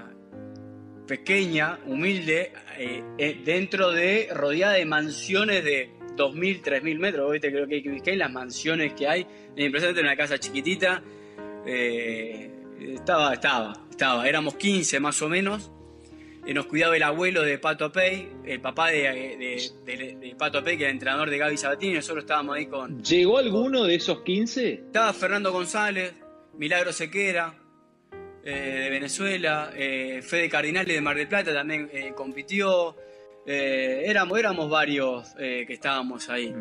pequeña, 1.08 1.80
humilde, 1.86 2.52
eh, 2.76 3.02
eh, 3.18 3.40
dentro 3.44 3.90
de, 3.90 4.28
rodeada 4.32 4.74
de 4.74 4.84
mansiones 4.84 5.64
de 5.64 5.90
2.000, 6.16 6.62
3.000 6.62 6.98
metros. 6.98 7.32
Viste, 7.32 7.50
creo 7.50 7.66
que 7.66 7.76
hay 7.76 8.00
que 8.00 8.16
las 8.16 8.30
mansiones 8.30 8.92
que 8.92 9.08
hay. 9.08 9.26
Es 9.56 9.64
impresionante, 9.64 10.00
una 10.00 10.14
casa 10.14 10.38
chiquitita. 10.38 11.02
Eh, 11.66 12.50
estaba, 12.94 13.34
estaba, 13.34 13.72
estaba. 13.90 14.28
Éramos 14.28 14.54
15 14.54 15.00
más 15.00 15.20
o 15.22 15.28
menos. 15.28 15.72
nos 16.46 16.66
cuidaba 16.66 16.96
el 16.96 17.02
abuelo 17.02 17.42
de 17.42 17.58
Pato 17.58 17.90
Pey, 17.90 18.28
el 18.44 18.60
papá 18.60 18.90
de, 18.90 19.00
de, 19.84 20.34
Pato 20.38 20.62
Pey, 20.62 20.76
que 20.76 20.84
era 20.84 20.92
entrenador 20.92 21.30
de 21.30 21.38
Gaby 21.38 21.56
Sabatini. 21.56 21.94
Nosotros 21.94 22.24
estábamos 22.24 22.56
ahí 22.56 22.66
con. 22.66 23.02
¿Llegó 23.02 23.38
alguno 23.38 23.84
de 23.84 23.96
esos 23.96 24.20
15? 24.20 24.72
Estaba 24.72 25.12
Fernando 25.12 25.50
González, 25.52 26.12
Milagro 26.56 26.92
Sequera. 26.92 27.67
Eh, 28.50 28.80
de 28.84 28.88
Venezuela, 28.88 29.72
eh, 29.76 30.22
Fede 30.22 30.48
Cardinale 30.48 30.94
de 30.94 31.02
Mar 31.02 31.14
del 31.14 31.28
Plata 31.28 31.52
también 31.52 31.90
eh, 31.92 32.12
compitió. 32.14 32.96
éramos, 33.44 34.38
éramos 34.38 34.70
varios 34.70 35.34
que 35.36 35.72
estábamos 35.72 36.28
ahí. 36.30 36.54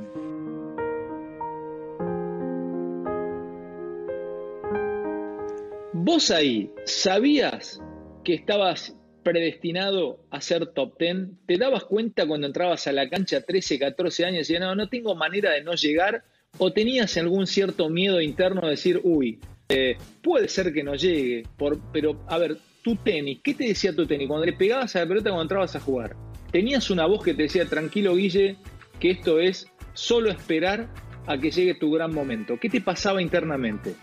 Vos 5.94 6.32
ahí, 6.32 6.72
¿sabías 6.86 7.82
que 8.24 8.34
estabas 8.34 8.96
predestinado 9.24 10.20
a 10.30 10.42
ser 10.42 10.68
top 10.68 10.98
10? 11.00 11.46
¿Te 11.46 11.58
dabas 11.58 11.86
cuenta 11.86 12.26
cuando 12.26 12.48
entrabas 12.48 12.88
a 12.88 12.92
la 12.92 13.10
cancha 13.10 13.42
13, 13.42 13.80
14 13.80 14.26
años 14.26 14.36
y 14.36 14.40
decías, 14.40 14.62
no, 14.62 14.76
no 14.76 14.90
tengo 14.90 15.16
manera 15.16 15.52
de 15.52 15.64
no 15.64 15.74
llegar? 15.74 16.24
¿O 16.58 16.72
tenías 16.74 17.16
algún 17.18 17.48
cierto 17.48 17.90
miedo 17.90 18.20
interno 18.22 18.62
de 18.62 18.72
decir, 18.72 19.00
uy, 19.04 19.40
eh, 19.70 19.98
puede 20.24 20.48
ser 20.48 20.74
que 20.74 20.84
no 20.84 20.96
llegue, 20.96 21.44
por, 21.58 21.80
pero 21.92 22.24
a 22.28 22.38
ver, 22.38 22.58
tu 22.82 22.96
tenis, 22.96 23.40
¿qué 23.44 23.54
te 23.54 23.66
decía 23.66 23.96
tu 23.96 24.06
tenis? 24.06 24.28
Cuando 24.28 24.46
le 24.46 24.54
pegabas 24.54 24.96
a 24.96 25.00
la 25.00 25.08
pelota 25.08 25.30
cuando 25.30 25.44
entrabas 25.44 25.76
a 25.76 25.80
jugar, 25.80 26.16
tenías 26.52 26.90
una 26.90 27.06
voz 27.06 27.24
que 27.24 27.34
te 27.34 27.44
decía, 27.44 27.66
tranquilo 27.66 28.16
Guille, 28.16 28.58
que 29.00 29.12
esto 29.12 29.40
es 29.40 29.68
solo 29.94 30.30
esperar 30.30 30.88
a 31.26 31.38
que 31.38 31.52
llegue 31.52 31.76
tu 31.76 31.92
gran 31.92 32.14
momento. 32.14 32.58
¿Qué 32.60 32.70
te 32.70 32.80
pasaba 32.82 33.22
internamente? 33.22 33.96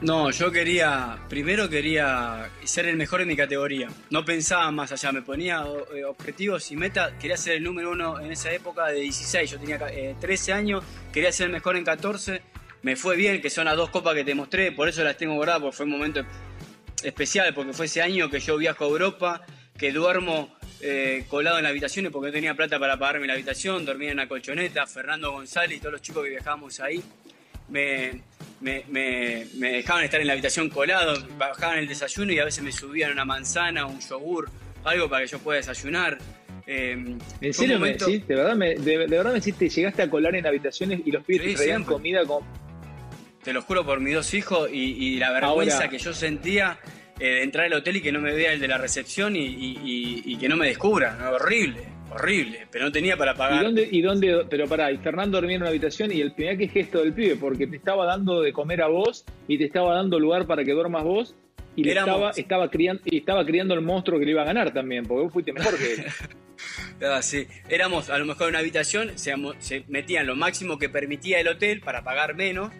No, 0.00 0.30
yo 0.30 0.50
quería, 0.50 1.18
primero 1.28 1.68
quería 1.68 2.48
ser 2.64 2.86
el 2.86 2.96
mejor 2.96 3.20
en 3.20 3.28
mi 3.28 3.36
categoría. 3.36 3.88
No 4.08 4.24
pensaba 4.24 4.70
más 4.70 4.92
allá, 4.92 5.12
me 5.12 5.20
ponía 5.20 5.62
eh, 5.94 6.04
objetivos 6.04 6.70
y 6.70 6.76
meta. 6.76 7.18
Quería 7.18 7.36
ser 7.36 7.56
el 7.56 7.64
número 7.64 7.90
uno 7.90 8.18
en 8.18 8.32
esa 8.32 8.50
época 8.50 8.86
de 8.86 9.00
16. 9.00 9.50
Yo 9.50 9.58
tenía 9.58 9.78
13 10.18 10.50
eh, 10.50 10.54
años, 10.54 10.84
quería 11.12 11.30
ser 11.32 11.48
el 11.48 11.52
mejor 11.52 11.76
en 11.76 11.84
14 11.84 12.40
me 12.82 12.96
fue 12.96 13.16
bien, 13.16 13.40
que 13.40 13.50
son 13.50 13.66
las 13.66 13.76
dos 13.76 13.90
copas 13.90 14.14
que 14.14 14.24
te 14.24 14.34
mostré, 14.34 14.72
por 14.72 14.88
eso 14.88 15.04
las 15.04 15.16
tengo 15.16 15.34
guardadas, 15.34 15.62
porque 15.62 15.76
fue 15.76 15.86
un 15.86 15.92
momento 15.92 16.24
especial, 17.02 17.52
porque 17.54 17.72
fue 17.72 17.86
ese 17.86 18.02
año 18.02 18.30
que 18.30 18.40
yo 18.40 18.56
viajo 18.56 18.84
a 18.84 18.88
Europa, 18.88 19.42
que 19.76 19.92
duermo 19.92 20.54
eh, 20.80 21.24
colado 21.28 21.58
en 21.58 21.64
la 21.64 21.70
habitación 21.70 22.10
porque 22.10 22.28
no 22.28 22.32
tenía 22.32 22.54
plata 22.54 22.78
para 22.78 22.98
pagarme 22.98 23.26
la 23.26 23.34
habitación, 23.34 23.84
dormía 23.84 24.10
en 24.10 24.16
la 24.16 24.28
colchoneta, 24.28 24.86
Fernando 24.86 25.32
González 25.32 25.76
y 25.76 25.80
todos 25.80 25.92
los 25.92 26.02
chicos 26.02 26.24
que 26.24 26.30
viajábamos 26.30 26.80
ahí 26.80 27.02
me, 27.70 28.20
me, 28.60 29.46
dejaban 29.54 30.04
estar 30.04 30.20
en 30.20 30.26
la 30.26 30.34
habitación 30.34 30.68
colado, 30.68 31.22
bajaban 31.38 31.78
el 31.78 31.88
desayuno 31.88 32.32
y 32.32 32.38
a 32.38 32.44
veces 32.44 32.62
me 32.62 32.72
subían 32.72 33.12
una 33.12 33.24
manzana, 33.24 33.86
un 33.86 34.00
yogur, 34.00 34.50
algo 34.84 35.08
para 35.08 35.24
que 35.24 35.30
yo 35.30 35.38
pueda 35.38 35.58
desayunar. 35.58 36.18
Em, 36.66 37.18
¿En 37.40 37.54
serio 37.54 37.78
me 37.78 37.94
decís? 37.94 38.26
¿De 38.26 38.34
verdad 38.34 38.54
me, 38.54 38.74
de, 38.74 38.96
verdad 38.96 39.32
me 39.32 39.40
decís, 39.40 39.74
llegaste 39.74 40.02
a 40.02 40.10
colar 40.10 40.34
en 40.34 40.46
habitaciones 40.46 41.00
y 41.04 41.10
los 41.10 41.24
pibes 41.24 41.48
te 41.48 41.54
traían 41.54 41.84
comida 41.84 42.24
con... 42.24 42.44
Te 43.42 43.54
lo 43.54 43.62
juro 43.62 43.86
por 43.86 44.00
mis 44.00 44.14
dos 44.14 44.34
hijos 44.34 44.68
y, 44.70 45.16
la 45.16 45.32
vergüenza 45.32 45.88
que 45.88 45.98
yo 45.98 46.12
sentía 46.12 46.78
eh, 47.18 47.24
de 47.24 47.42
entrar 47.42 47.66
al 47.66 47.74
hotel 47.74 47.96
y 47.96 48.02
que 48.02 48.12
no 48.12 48.20
me 48.20 48.34
vea 48.34 48.52
el 48.52 48.60
de 48.60 48.68
la 48.68 48.76
recepción 48.76 49.34
y, 49.36 50.36
que 50.38 50.48
no 50.48 50.56
me 50.56 50.66
descubra. 50.66 51.30
Horrible, 51.32 51.80
horrible. 52.10 52.66
Pero 52.70 52.84
no 52.84 52.92
tenía 52.92 53.16
para 53.16 53.34
pagar. 53.34 53.62
¿Y 53.62 53.64
dónde? 53.64 53.88
Y 53.90 54.02
dónde 54.02 54.46
pero 54.50 54.66
pará, 54.66 54.92
y 54.92 54.98
Fernando 54.98 55.38
dormía 55.38 55.56
en 55.56 55.62
una 55.62 55.70
habitación 55.70 56.12
y 56.12 56.20
el 56.20 56.32
primer 56.32 56.58
que 56.58 56.68
gesto 56.68 57.00
del 57.00 57.14
pibe, 57.14 57.36
porque 57.36 57.66
te 57.66 57.76
estaba 57.76 58.04
dando 58.04 58.42
de 58.42 58.52
comer 58.52 58.82
a 58.82 58.88
vos 58.88 59.24
y 59.48 59.56
te 59.56 59.64
estaba 59.64 59.94
dando 59.94 60.18
lugar 60.18 60.46
para 60.46 60.62
que 60.62 60.72
duermas 60.72 61.04
vos 61.04 61.34
y 61.76 61.84
le 61.84 61.92
estaba, 61.92 62.30
estaba, 62.32 62.70
criando, 62.70 63.02
y 63.06 63.18
estaba 63.18 63.46
criando 63.46 63.72
el 63.72 63.80
monstruo 63.80 64.18
que 64.18 64.26
le 64.26 64.32
iba 64.32 64.42
a 64.42 64.46
ganar 64.46 64.72
también, 64.74 65.06
porque 65.06 65.22
vos 65.22 65.32
fuiste 65.32 65.52
mejor 65.52 65.78
que 65.78 65.94
él. 65.94 66.04
ah, 67.06 67.22
sí. 67.22 67.46
Éramos 67.70 68.10
a 68.10 68.18
lo 68.18 68.26
mejor 68.26 68.48
en 68.48 68.50
una 68.50 68.58
habitación, 68.58 69.16
se, 69.16 69.34
se 69.60 69.84
metían 69.88 70.26
lo 70.26 70.36
máximo 70.36 70.78
que 70.78 70.90
permitía 70.90 71.40
el 71.40 71.48
hotel 71.48 71.80
para 71.80 72.02
pagar 72.02 72.34
menos 72.34 72.70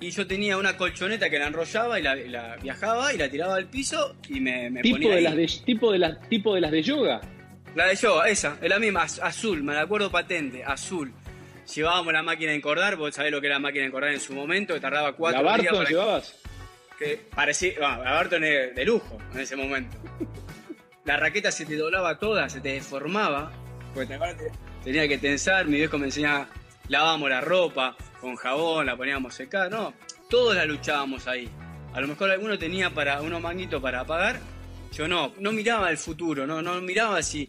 y 0.00 0.10
yo 0.10 0.26
tenía 0.26 0.56
una 0.56 0.76
colchoneta 0.76 1.28
que 1.28 1.38
la 1.38 1.46
enrollaba 1.48 2.00
y 2.00 2.02
la, 2.02 2.56
viajaba 2.56 3.12
y 3.12 3.18
la 3.18 3.28
tiraba 3.28 3.56
al 3.56 3.66
piso 3.66 4.16
y 4.28 4.40
me, 4.40 4.70
¿Tipo 4.82 4.96
ponía 4.96 5.14
de 5.14 5.20
Las 5.20 5.36
de, 5.36 5.46
tipo, 5.64 5.92
de 5.92 5.98
las, 5.98 6.28
tipo 6.28 6.54
de 6.54 6.60
las 6.62 6.70
de 6.70 6.82
yoga? 6.82 7.20
La 7.74 7.86
de 7.86 7.96
yoga, 7.96 8.28
esa, 8.28 8.58
es 8.60 8.68
la 8.68 8.78
misma, 8.78 9.02
azul, 9.02 9.62
me 9.62 9.74
la 9.74 9.82
acuerdo 9.82 10.10
patente, 10.10 10.64
azul. 10.64 11.12
Llevábamos 11.74 12.12
la 12.12 12.22
máquina 12.22 12.50
de 12.50 12.56
encordar, 12.56 12.96
vos 12.96 13.14
sabés 13.14 13.30
lo 13.30 13.40
que 13.40 13.46
era 13.46 13.56
la 13.56 13.60
máquina 13.60 13.82
de 13.82 13.88
encordar 13.88 14.10
en 14.10 14.20
su 14.20 14.32
momento, 14.32 14.74
que 14.74 14.80
tardaba 14.80 15.12
cuatro 15.14 15.42
¿La 15.42 15.56
días. 15.58 15.72
¿La 15.72 15.84
llevabas? 15.84 16.36
Que 16.98 17.20
parecía, 17.34 17.74
bueno, 17.78 18.02
la 18.02 18.12
Barton 18.12 18.42
de, 18.42 18.72
de 18.72 18.84
lujo 18.84 19.18
en 19.34 19.40
ese 19.40 19.54
momento. 19.54 19.96
la 21.04 21.16
raqueta 21.18 21.52
se 21.52 21.66
te 21.66 21.76
doblaba 21.76 22.18
toda, 22.18 22.48
se 22.48 22.60
te 22.60 22.72
deformaba, 22.72 23.52
porque 23.94 24.18
tenía 24.82 25.06
que 25.06 25.18
tensar, 25.18 25.66
mi 25.66 25.76
viejo 25.76 25.98
me 25.98 26.06
enseñaba, 26.06 26.48
lavábamos 26.90 27.30
la 27.30 27.40
ropa, 27.40 27.96
con 28.20 28.36
jabón, 28.36 28.86
la 28.86 28.96
poníamos 28.96 29.34
secar, 29.34 29.70
no, 29.70 29.94
todos 30.28 30.54
la 30.54 30.64
luchábamos 30.66 31.26
ahí. 31.26 31.48
A 31.94 32.00
lo 32.00 32.08
mejor 32.08 32.30
alguno 32.30 32.58
tenía 32.58 32.90
para 32.90 33.22
unos 33.22 33.40
manguitos 33.40 33.80
para 33.80 34.04
pagar, 34.04 34.40
yo 34.92 35.08
no, 35.08 35.32
no 35.38 35.52
miraba 35.52 35.90
el 35.90 35.96
futuro, 35.96 36.46
no, 36.46 36.60
no 36.62 36.80
miraba 36.82 37.22
si, 37.22 37.48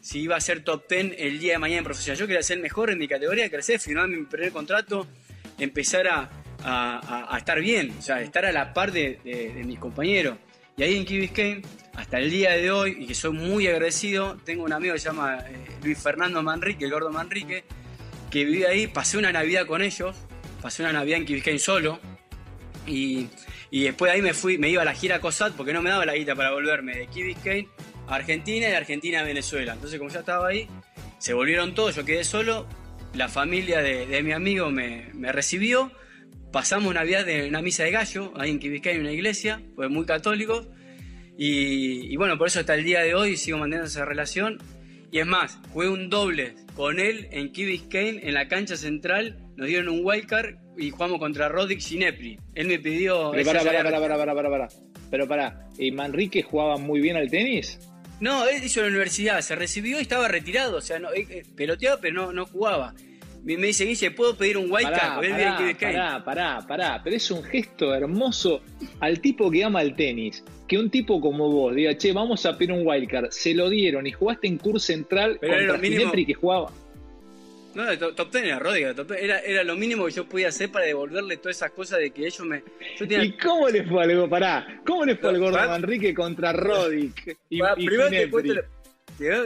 si 0.00 0.20
iba 0.20 0.36
a 0.36 0.40
ser 0.40 0.62
top 0.62 0.84
10 0.88 1.14
el 1.18 1.38
día 1.40 1.54
de 1.54 1.58
mañana 1.58 1.78
en 1.78 1.84
profesional. 1.84 2.18
Yo 2.18 2.26
quería 2.26 2.42
ser 2.42 2.58
mejor 2.58 2.90
en 2.90 2.98
mi 2.98 3.08
categoría, 3.08 3.50
crecer, 3.50 3.80
firmar 3.80 4.08
mi 4.08 4.24
primer 4.24 4.52
contrato, 4.52 5.06
empezar 5.58 6.06
a, 6.08 6.30
a, 6.62 7.36
estar 7.38 7.60
bien, 7.60 7.94
o 7.98 8.02
sea, 8.02 8.20
estar 8.20 8.44
a 8.44 8.52
la 8.52 8.74
par 8.74 8.92
de, 8.92 9.62
mis 9.64 9.78
compañeros. 9.78 10.36
Y 10.76 10.82
ahí 10.82 10.96
en 10.96 11.04
Key 11.04 11.18
Biscayne, 11.18 11.62
hasta 11.94 12.18
el 12.18 12.30
día 12.30 12.52
de 12.52 12.70
hoy, 12.70 12.96
y 13.00 13.06
que 13.06 13.14
soy 13.14 13.32
muy 13.32 13.66
agradecido, 13.66 14.36
tengo 14.44 14.64
un 14.64 14.72
amigo 14.72 14.94
que 14.94 15.00
se 15.00 15.08
llama 15.08 15.38
eh, 15.46 15.66
Luis 15.82 15.98
Fernando 15.98 16.42
Manrique, 16.42 16.84
el 16.84 16.90
gordo 16.90 17.10
Manrique, 17.10 17.64
que 18.32 18.46
viví 18.46 18.64
ahí, 18.64 18.86
pasé 18.86 19.18
una 19.18 19.30
Navidad 19.30 19.66
con 19.66 19.82
ellos, 19.82 20.16
pasé 20.62 20.82
una 20.82 20.92
Navidad 20.92 21.18
en 21.18 21.26
Key 21.26 21.58
solo, 21.58 22.00
y, 22.86 23.28
después 23.70 24.10
de 24.10 24.16
ahí 24.16 24.22
me 24.22 24.32
fui, 24.32 24.56
me 24.56 24.70
iba 24.70 24.82
a 24.82 24.84
la 24.86 24.94
gira 24.94 25.20
COSAT 25.20 25.52
porque 25.54 25.72
no 25.72 25.82
me 25.82 25.90
daba 25.90 26.06
la 26.06 26.14
guita 26.14 26.34
para 26.34 26.50
volverme 26.50 26.96
de 26.96 27.06
Key 27.08 27.68
a 28.08 28.14
Argentina 28.14 28.66
y 28.66 28.70
de 28.70 28.76
Argentina 28.76 29.20
a 29.20 29.22
Venezuela. 29.22 29.74
Entonces, 29.74 29.98
como 29.98 30.10
ya 30.10 30.20
estaba 30.20 30.48
ahí, 30.48 30.66
se 31.18 31.34
volvieron 31.34 31.74
todos, 31.74 31.94
yo 31.94 32.04
quedé 32.06 32.24
solo, 32.24 32.66
la 33.14 33.28
familia 33.28 33.82
de, 33.82 34.22
mi 34.22 34.32
amigo 34.32 34.70
me, 34.70 35.12
recibió, 35.30 35.92
pasamos 36.52 36.94
Navidad 36.94 37.28
en 37.28 37.50
una 37.50 37.60
misa 37.60 37.84
de 37.84 37.90
gallo, 37.90 38.32
ahí 38.36 38.50
en 38.50 38.58
Key 38.58 38.70
Biscayne, 38.70 38.96
en 38.96 39.02
una 39.02 39.12
iglesia, 39.12 39.60
fue 39.76 39.90
muy 39.90 40.06
católico, 40.06 40.66
y, 41.36 42.10
y, 42.10 42.16
bueno, 42.16 42.38
por 42.38 42.48
eso 42.48 42.60
hasta 42.60 42.74
el 42.74 42.84
día 42.84 43.02
de 43.02 43.14
hoy 43.14 43.36
sigo 43.36 43.58
manteniendo 43.58 43.88
esa 43.88 44.06
relación. 44.06 44.58
Y 45.12 45.18
es 45.18 45.26
más, 45.26 45.58
jugué 45.74 45.90
un 45.90 46.08
doble 46.08 46.54
con 46.74 46.98
él 46.98 47.28
en 47.32 47.52
Key 47.52 47.66
Biscayne 47.66 48.26
en 48.26 48.32
la 48.32 48.48
cancha 48.48 48.78
central. 48.78 49.36
Nos 49.56 49.68
dieron 49.68 49.90
un 49.90 50.00
wildcard 50.02 50.54
y 50.78 50.88
jugamos 50.88 51.18
contra 51.18 51.50
Rodic 51.50 51.80
Ginepri. 51.80 52.40
Él 52.54 52.66
me 52.66 52.78
pidió. 52.78 53.30
Pero 53.30 53.44
para, 53.44 53.62
para, 53.62 53.82
para, 53.82 54.00
para, 54.00 54.16
para, 54.16 54.34
para, 54.34 54.50
para. 54.50 54.68
Pero 55.10 55.28
para, 55.28 55.68
¿y 55.76 55.90
Manrique 55.90 56.42
jugaba 56.42 56.78
muy 56.78 57.02
bien 57.02 57.18
al 57.18 57.30
tenis? 57.30 57.78
No, 58.20 58.48
él 58.48 58.64
hizo 58.64 58.80
la 58.80 58.86
universidad, 58.86 59.42
se 59.42 59.54
recibió 59.54 59.98
y 59.98 60.02
estaba 60.02 60.28
retirado. 60.28 60.78
O 60.78 60.80
sea, 60.80 60.98
no, 60.98 61.12
eh, 61.12 61.44
peloteaba, 61.54 62.00
pero 62.00 62.14
no, 62.14 62.32
no 62.32 62.46
jugaba. 62.46 62.94
Me, 63.44 63.56
dice, 63.56 63.84
Guille, 63.84 64.10
¿puedo 64.12 64.36
pedir 64.36 64.56
un 64.56 64.70
wildcard? 64.70 65.20
Pará, 65.20 65.76
pará, 65.80 66.24
pará, 66.24 66.66
pará, 66.66 67.00
pero 67.02 67.16
es 67.16 67.30
un 67.30 67.42
gesto 67.42 67.92
hermoso 67.92 68.62
al 69.00 69.20
tipo 69.20 69.50
que 69.50 69.64
ama 69.64 69.82
el 69.82 69.96
tenis 69.96 70.44
que 70.72 70.78
un 70.78 70.88
tipo 70.88 71.20
como 71.20 71.50
vos 71.50 71.74
diga, 71.74 71.94
che, 71.98 72.12
vamos 72.12 72.46
a 72.46 72.56
pedir 72.56 72.72
un 72.72 72.86
wildcard, 72.86 73.30
se 73.30 73.52
lo 73.52 73.68
dieron 73.68 74.06
y 74.06 74.12
jugaste 74.12 74.46
en 74.46 74.56
Cur 74.56 74.80
Central 74.80 75.36
Pero 75.38 75.54
contra 75.54 75.78
Ginepri 75.78 76.24
que 76.24 76.32
jugaba. 76.32 76.72
No, 77.74 77.98
top, 77.98 78.30
ten 78.30 78.46
era 78.46 78.58
Rodríguez, 78.58 78.96
era, 79.18 79.40
era 79.40 79.64
lo 79.64 79.76
mínimo 79.76 80.06
que 80.06 80.12
yo 80.12 80.26
podía 80.26 80.48
hacer 80.48 80.70
para 80.70 80.86
devolverle 80.86 81.36
todas 81.36 81.56
esas 81.56 81.72
cosas 81.72 81.98
de 81.98 82.10
que 82.10 82.26
ellos 82.26 82.46
me. 82.46 82.62
¿Y 83.00 83.32
cómo 83.32 83.68
le 83.68 83.84
fue 83.84 84.02
algo? 84.02 84.30
Pará, 84.30 84.80
¿cómo 84.86 85.04
le 85.04 85.16
fue 85.16 85.28
al 85.28 85.38
gordo 85.38 85.58
Manrique 85.58 86.14
contra 86.14 86.54
Rodic? 86.54 87.36
Y, 87.50 87.60
primero 87.60 88.08
te 88.08 88.30
cuento, 88.30 88.54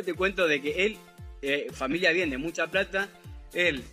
te, 0.04 0.14
cuento, 0.14 0.46
de 0.46 0.62
que 0.62 0.86
él, 0.86 0.96
eh, 1.42 1.66
familia 1.72 2.12
bien, 2.12 2.30
de 2.30 2.38
mucha 2.38 2.68
plata, 2.68 3.08
él 3.56 3.84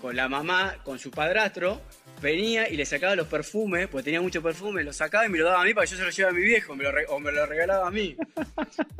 con 0.00 0.14
la 0.14 0.28
mamá, 0.28 0.78
con 0.84 0.98
su 0.98 1.10
padrastro, 1.10 1.80
venía 2.20 2.68
y 2.68 2.76
le 2.76 2.84
sacaba 2.84 3.16
los 3.16 3.26
perfumes, 3.28 3.88
porque 3.88 4.04
tenía 4.04 4.20
mucho 4.20 4.42
perfume, 4.42 4.84
los 4.84 4.96
sacaba 4.96 5.26
y 5.26 5.28
me 5.28 5.38
lo 5.38 5.46
daba 5.46 5.62
a 5.62 5.64
mí 5.64 5.72
para 5.74 5.86
que 5.86 5.92
yo 5.92 5.96
se 5.96 6.04
lo 6.04 6.10
llevara 6.10 6.36
a 6.36 6.38
mi 6.38 6.44
viejo, 6.44 6.72
o 7.08 7.18
me 7.18 7.32
lo 7.32 7.46
regalaba 7.46 7.88
a 7.88 7.90
mí. 7.90 8.16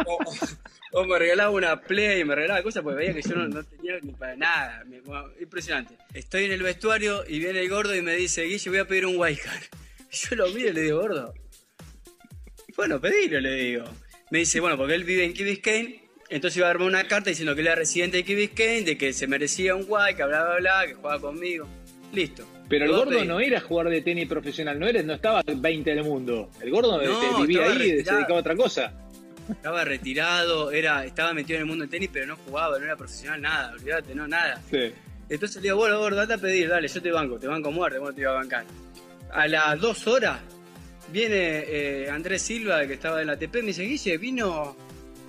o, 0.92 1.04
me 1.04 1.18
regalaba 1.18 1.50
una 1.50 1.80
play, 1.80 2.24
me 2.24 2.34
regalaba 2.34 2.62
cosas 2.62 2.82
porque 2.82 2.98
veía 2.98 3.14
que 3.14 3.22
yo 3.22 3.34
no, 3.36 3.62
tenía 3.64 3.98
ni 4.02 4.12
para 4.12 4.36
nada. 4.36 4.84
impresionante. 5.38 5.96
Estoy 6.14 6.44
en 6.46 6.52
el 6.52 6.62
vestuario 6.62 7.24
y 7.28 7.38
viene 7.38 7.60
el 7.60 7.68
gordo 7.68 7.94
y 7.94 8.02
me 8.02 8.14
dice, 8.14 8.44
Guille, 8.44 8.70
voy 8.70 8.78
a 8.78 8.86
pedir 8.86 9.06
un 9.06 9.18
Wildcard. 9.18 9.62
Yo 10.10 10.36
lo 10.36 10.48
miro 10.48 10.70
y 10.70 10.72
le 10.72 10.82
digo, 10.82 11.00
gordo. 11.00 11.34
Bueno, 12.76 13.00
pedilo, 13.00 13.40
le 13.40 13.54
digo. 13.54 13.84
Me 14.30 14.38
dice, 14.38 14.60
bueno, 14.60 14.76
porque 14.76 14.94
él 14.94 15.04
vive 15.04 15.24
en 15.24 15.34
Key 15.34 15.44
Biscayne, 15.44 16.05
entonces 16.28 16.56
iba 16.56 16.66
a 16.66 16.70
darme 16.70 16.86
una 16.86 17.04
carta 17.04 17.30
diciendo 17.30 17.54
que 17.54 17.60
era 17.60 17.74
residente 17.74 18.22
de 18.22 18.24
Key 18.24 18.82
de 18.82 18.98
que 18.98 19.12
se 19.12 19.26
merecía 19.26 19.74
un 19.74 19.84
Wildcard, 19.88 20.28
bla, 20.28 20.44
bla, 20.44 20.56
bla, 20.58 20.86
que 20.86 20.94
jugaba 20.94 21.20
conmigo. 21.20 21.66
Listo. 22.12 22.46
Pero 22.68 22.84
el 22.86 22.92
gordo 22.92 23.24
no 23.24 23.38
era 23.38 23.60
jugador 23.60 23.92
de 23.92 24.00
tenis 24.00 24.28
profesional, 24.28 24.78
no, 24.78 24.88
era, 24.88 25.02
no 25.02 25.14
estaba 25.14 25.42
20 25.46 25.88
del 25.88 26.02
mundo. 26.02 26.50
El 26.60 26.70
gordo 26.70 26.98
vivía 26.98 27.64
ahí 27.64 27.76
y 27.76 28.04
se 28.04 28.12
dedicaba 28.12 28.36
a 28.36 28.40
otra 28.40 28.56
cosa. 28.56 28.92
Estaba 29.48 29.84
retirado, 29.84 30.72
era, 30.72 31.04
estaba 31.04 31.32
metido 31.32 31.56
en 31.56 31.62
el 31.62 31.66
mundo 31.66 31.82
del 31.82 31.90
tenis, 31.90 32.10
pero 32.12 32.26
no 32.26 32.36
jugaba, 32.36 32.78
no 32.78 32.84
era 32.84 32.96
profesional, 32.96 33.40
nada, 33.40 33.72
olvídate, 33.72 34.14
no, 34.14 34.26
nada. 34.26 34.60
Sí. 34.68 34.92
Entonces 35.28 35.56
le 35.56 35.62
digo, 35.62 35.76
bueno, 35.76 35.98
gordo, 35.98 36.16
date 36.16 36.34
a 36.34 36.38
pedir, 36.38 36.68
dale, 36.68 36.88
yo 36.88 37.00
te 37.00 37.12
banco, 37.12 37.38
te 37.38 37.46
banco 37.46 37.70
muerte, 37.70 37.98
¿cómo 37.98 38.12
te 38.12 38.22
iba 38.22 38.32
a 38.32 38.34
bancar? 38.34 38.64
A 39.30 39.46
las 39.46 39.80
dos 39.80 40.06
horas 40.08 40.40
viene 41.12 41.64
eh, 41.68 42.10
Andrés 42.10 42.42
Silva, 42.42 42.84
que 42.86 42.94
estaba 42.94 43.20
en 43.20 43.28
la 43.28 43.34
ATP, 43.34 43.54
me 43.56 43.68
dice, 43.68 43.84
Guille, 43.84 44.18
vino 44.18 44.76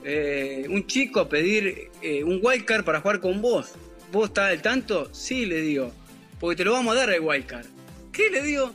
eh, 0.04 0.66
un 0.70 0.86
chico 0.88 1.22
a 1.22 1.30
pedir 1.30 1.90
eh, 2.02 2.24
un 2.24 2.40
wildcard 2.42 2.84
para 2.84 3.02
jugar 3.02 3.20
con 3.20 3.42
vos. 3.42 3.72
¿Vos 4.12 4.30
estás 4.30 4.52
al 4.52 4.62
tanto? 4.62 5.14
Sí, 5.14 5.46
le 5.46 5.62
digo 5.62 5.92
porque 6.40 6.56
te 6.56 6.66
lo 6.66 6.74
vamos 6.74 6.96
a 6.96 7.00
dar 7.00 7.10
el 7.10 7.22
wildcard. 7.22 7.66
¿Qué 8.12 8.30
le 8.30 8.42
digo? 8.42 8.74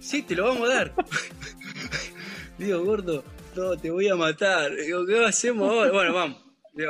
Sí, 0.00 0.22
te 0.22 0.34
lo 0.34 0.44
vamos 0.44 0.70
a 0.70 0.74
dar. 0.74 0.94
digo, 2.58 2.84
gordo, 2.84 3.24
no, 3.56 3.76
te 3.76 3.90
voy 3.90 4.08
a 4.08 4.16
matar. 4.16 4.74
Digo, 4.74 5.04
¿qué 5.06 5.24
hacemos 5.24 5.70
ahora? 5.70 5.90
Bueno, 5.90 6.14
vamos. 6.14 6.42
Eh, 6.76 6.86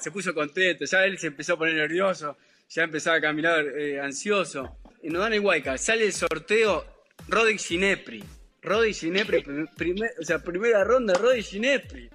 se 0.00 0.10
puso 0.10 0.34
contento, 0.34 0.84
ya 0.84 1.04
él 1.04 1.18
se 1.18 1.28
empezó 1.28 1.54
a 1.54 1.58
poner 1.58 1.74
nervioso, 1.74 2.36
ya 2.68 2.84
empezaba 2.84 3.16
a 3.16 3.20
caminar 3.20 3.64
eh, 3.66 4.00
ansioso. 4.00 4.78
Y 5.02 5.08
nos 5.08 5.22
dan 5.22 5.34
el 5.34 5.40
wildcard. 5.40 5.78
Sale 5.78 6.06
el 6.06 6.12
sorteo 6.12 6.84
Rodic 7.28 7.58
Ginepri. 7.58 8.24
Rodic 8.62 8.94
Ginepri, 8.94 9.44
o 10.20 10.24
sea, 10.24 10.38
primera 10.38 10.84
ronda 10.84 11.14
Rodic 11.14 11.44
Ginepri. 11.44 12.08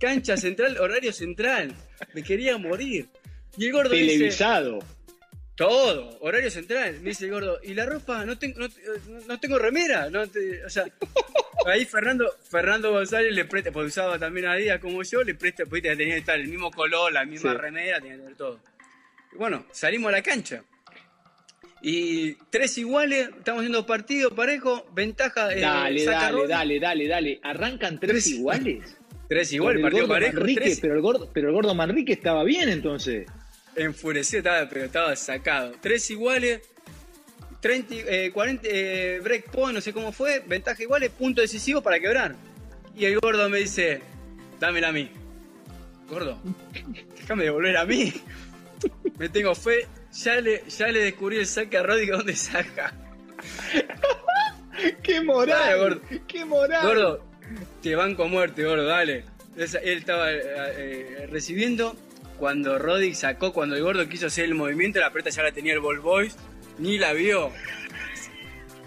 Cancha 0.00 0.36
central, 0.36 0.78
horario 0.78 1.12
central. 1.12 1.74
Me 2.14 2.22
quería 2.22 2.56
morir. 2.56 3.08
Y 3.56 3.66
el 3.66 3.72
gordo 3.72 3.90
Televisado. 3.90 4.78
Todo, 5.54 6.16
horario 6.20 6.50
central, 6.50 7.00
me 7.02 7.10
dice 7.10 7.26
el 7.26 7.32
gordo. 7.32 7.58
¿Y 7.62 7.74
la 7.74 7.84
ropa? 7.84 8.24
No 8.24 8.38
tengo, 8.38 8.66
no, 9.28 9.38
tengo 9.38 9.58
remera. 9.58 10.08
No 10.08 10.22
o 10.22 10.70
sea, 10.70 10.86
ahí 11.66 11.84
Fernando, 11.84 12.34
Fernando 12.48 12.90
González 12.90 13.34
le 13.34 13.44
presta, 13.44 13.70
porque 13.70 13.88
usaba 13.88 14.18
también 14.18 14.46
a 14.46 14.54
Díaz 14.54 14.80
como 14.80 15.02
yo, 15.02 15.22
le 15.22 15.34
presta, 15.34 15.66
pues 15.66 15.82
tenía 15.82 16.06
que 16.06 16.16
estar 16.16 16.40
el 16.40 16.48
mismo 16.48 16.70
color, 16.70 17.12
la 17.12 17.26
misma 17.26 17.52
remera, 17.52 17.98
tenía 18.00 18.14
que 18.14 18.20
tener 18.20 18.36
todo. 18.36 18.58
Y 19.34 19.36
bueno, 19.36 19.66
salimos 19.70 20.08
a 20.08 20.12
la 20.12 20.22
cancha. 20.22 20.64
y 21.82 22.32
tres 22.48 22.78
iguales, 22.78 23.28
estamos 23.36 23.60
haciendo 23.60 23.84
partido 23.84 24.34
parejo, 24.34 24.88
ventaja. 24.94 25.52
Eh, 25.52 25.60
dale, 25.60 26.04
dale, 26.06 26.46
dale, 26.46 26.80
dale, 26.80 27.06
dale. 27.06 27.40
¿Arrancan 27.42 28.00
tres, 28.00 28.28
iguales? 28.28 28.96
Tres 29.30 29.52
iguales, 29.52 29.80
partido 29.80 30.08
parejo. 30.08 30.40
Pero, 30.82 30.94
el 30.94 31.00
gordo, 31.00 31.30
pero 31.32 31.48
el 31.50 31.54
gordo 31.54 31.72
Manrique 31.72 32.14
estaba 32.14 32.42
bien 32.42 32.68
entonces. 32.68 33.28
Enfurecido 33.76 34.38
estaba, 34.38 34.68
pero 34.68 34.86
estaba 34.86 35.14
sacado. 35.14 35.72
Tres 35.80 36.10
iguales, 36.10 36.62
30, 37.60 37.94
40, 38.32 38.66
eh, 38.66 38.70
eh, 38.72 39.20
break 39.22 39.52
point, 39.52 39.76
no 39.76 39.80
sé 39.80 39.92
cómo 39.92 40.10
fue, 40.10 40.42
ventaja 40.44 40.82
iguales, 40.82 41.10
punto 41.10 41.42
decisivo 41.42 41.80
para 41.80 42.00
quebrar. 42.00 42.34
Y 42.96 43.04
el 43.04 43.20
gordo 43.20 43.48
me 43.48 43.58
dice, 43.58 44.00
dámela 44.58 44.88
a 44.88 44.92
mí. 44.92 45.08
Gordo, 46.08 46.42
déjame 47.16 47.44
devolver 47.44 47.76
a 47.76 47.84
mí. 47.84 48.12
Me 49.16 49.28
tengo 49.28 49.54
fe, 49.54 49.86
ya 50.12 50.40
le, 50.40 50.64
ya 50.68 50.88
le 50.88 51.04
descubrí 51.04 51.36
el 51.36 51.46
saque 51.46 51.76
a 51.76 51.84
Roddy 51.84 52.06
dónde 52.06 52.34
saca. 52.34 52.92
¡Qué 55.04 55.20
moral! 55.20 55.78
gordo. 55.78 56.00
¡Qué 56.26 56.44
moral! 56.44 56.84
Gordo, 56.84 57.29
te 57.82 57.94
banco 57.94 58.28
muerte, 58.28 58.64
gordo, 58.64 58.84
dale. 58.84 59.24
él 59.56 59.98
estaba 59.98 60.32
eh, 60.32 60.40
eh, 60.42 61.26
recibiendo 61.30 61.96
cuando 62.38 62.78
Roddy 62.78 63.14
sacó, 63.14 63.52
cuando 63.52 63.76
el 63.76 63.82
gordo 63.82 64.08
quiso 64.08 64.26
hacer 64.26 64.46
el 64.46 64.54
movimiento, 64.54 64.98
la 65.00 65.12
preta 65.12 65.30
ya 65.30 65.42
la 65.42 65.52
tenía 65.52 65.74
el 65.74 65.80
Ball 65.80 66.00
Boys, 66.00 66.36
ni 66.78 66.98
la 66.98 67.12
vio. 67.12 67.50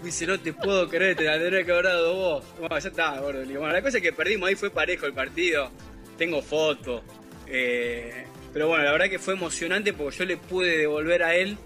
Dice, 0.02 0.26
no 0.26 0.38
te 0.38 0.52
puedo 0.52 0.88
creer, 0.88 1.16
te 1.16 1.24
la 1.24 1.38
tendré 1.38 1.64
que 1.64 1.72
haber 1.72 1.84
dado 1.86 2.14
vos. 2.14 2.44
Bueno, 2.58 2.78
ya 2.78 2.88
está, 2.88 3.20
gordo. 3.20 3.44
Bueno, 3.44 3.68
la 3.68 3.80
cosa 3.80 3.98
es 3.98 4.02
que 4.02 4.12
perdimos, 4.12 4.48
ahí 4.48 4.54
fue 4.54 4.70
parejo 4.70 5.06
el 5.06 5.14
partido. 5.14 5.70
Tengo 6.18 6.42
fotos. 6.42 7.02
Eh, 7.46 8.26
pero 8.52 8.68
bueno, 8.68 8.84
la 8.84 8.92
verdad 8.92 9.08
que 9.08 9.18
fue 9.18 9.34
emocionante 9.34 9.92
porque 9.92 10.18
yo 10.18 10.24
le 10.26 10.36
pude 10.36 10.76
devolver 10.78 11.22
a 11.22 11.34
él 11.34 11.56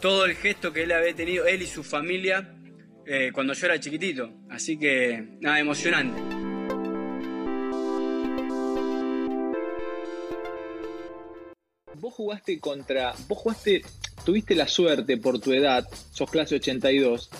todo 0.00 0.26
el 0.26 0.34
gesto 0.34 0.72
que 0.72 0.82
él 0.82 0.92
había 0.92 1.14
tenido, 1.14 1.46
él 1.46 1.62
y 1.62 1.66
su 1.66 1.82
familia, 1.82 2.54
cuando 3.32 3.54
yo 3.54 3.66
era 3.66 3.80
chiquitito. 3.80 4.32
Así 4.48 4.78
que, 4.78 5.36
nada, 5.40 5.58
emocionante. 5.58 6.39
Vos 12.10 12.16
jugaste 12.16 12.58
contra, 12.58 13.14
vos 13.28 13.38
jugaste, 13.38 13.82
tuviste 14.24 14.56
la 14.56 14.66
suerte 14.66 15.16
por 15.16 15.38
tu 15.38 15.52
edad, 15.52 15.86
sos 16.10 16.28
clase 16.28 16.56
82, 16.56 17.30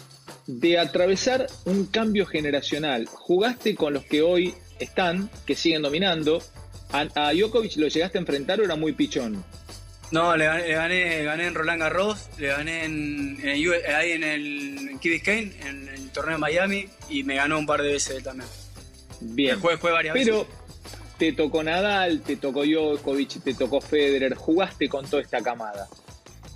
de 0.46 0.78
atravesar 0.78 1.48
un 1.64 1.86
cambio 1.86 2.24
generacional. 2.24 3.06
Jugaste 3.06 3.74
con 3.74 3.94
los 3.94 4.04
que 4.04 4.22
hoy 4.22 4.54
están, 4.78 5.28
que 5.44 5.56
siguen 5.56 5.82
dominando, 5.82 6.40
¿A, 6.92 7.08
a 7.16 7.32
Djokovic 7.32 7.78
lo 7.78 7.88
llegaste 7.88 8.18
a 8.18 8.20
enfrentar 8.20 8.60
o 8.60 8.64
era 8.64 8.76
muy 8.76 8.92
pichón? 8.92 9.44
No, 10.12 10.36
le 10.36 10.44
gané, 10.44 11.24
gané, 11.24 11.46
en 11.48 11.54
Roland 11.56 11.80
Garros, 11.80 12.28
le 12.38 12.46
gané 12.46 12.84
en, 12.84 13.38
ahí 13.44 14.12
en 14.12 14.22
el 14.22 14.98
Key 15.00 15.10
Biscayne, 15.10 15.52
en, 15.66 15.88
el 15.88 16.10
torneo 16.10 16.34
de 16.34 16.40
Miami, 16.40 16.88
y 17.08 17.24
me 17.24 17.34
ganó 17.34 17.58
un 17.58 17.66
par 17.66 17.82
de 17.82 17.90
veces 17.94 18.22
también. 18.22 18.48
Bien. 19.20 19.58
Fue, 19.58 19.76
fue 19.78 19.90
varias 19.90 20.14
Pero 20.14 20.46
te 21.20 21.34
tocó 21.34 21.62
Nadal, 21.62 22.22
te 22.22 22.36
tocó 22.36 22.64
Djokovic, 22.64 23.42
te 23.44 23.52
tocó 23.52 23.82
Federer, 23.82 24.34
jugaste 24.34 24.88
con 24.88 25.04
toda 25.04 25.20
esta 25.20 25.42
camada. 25.42 25.86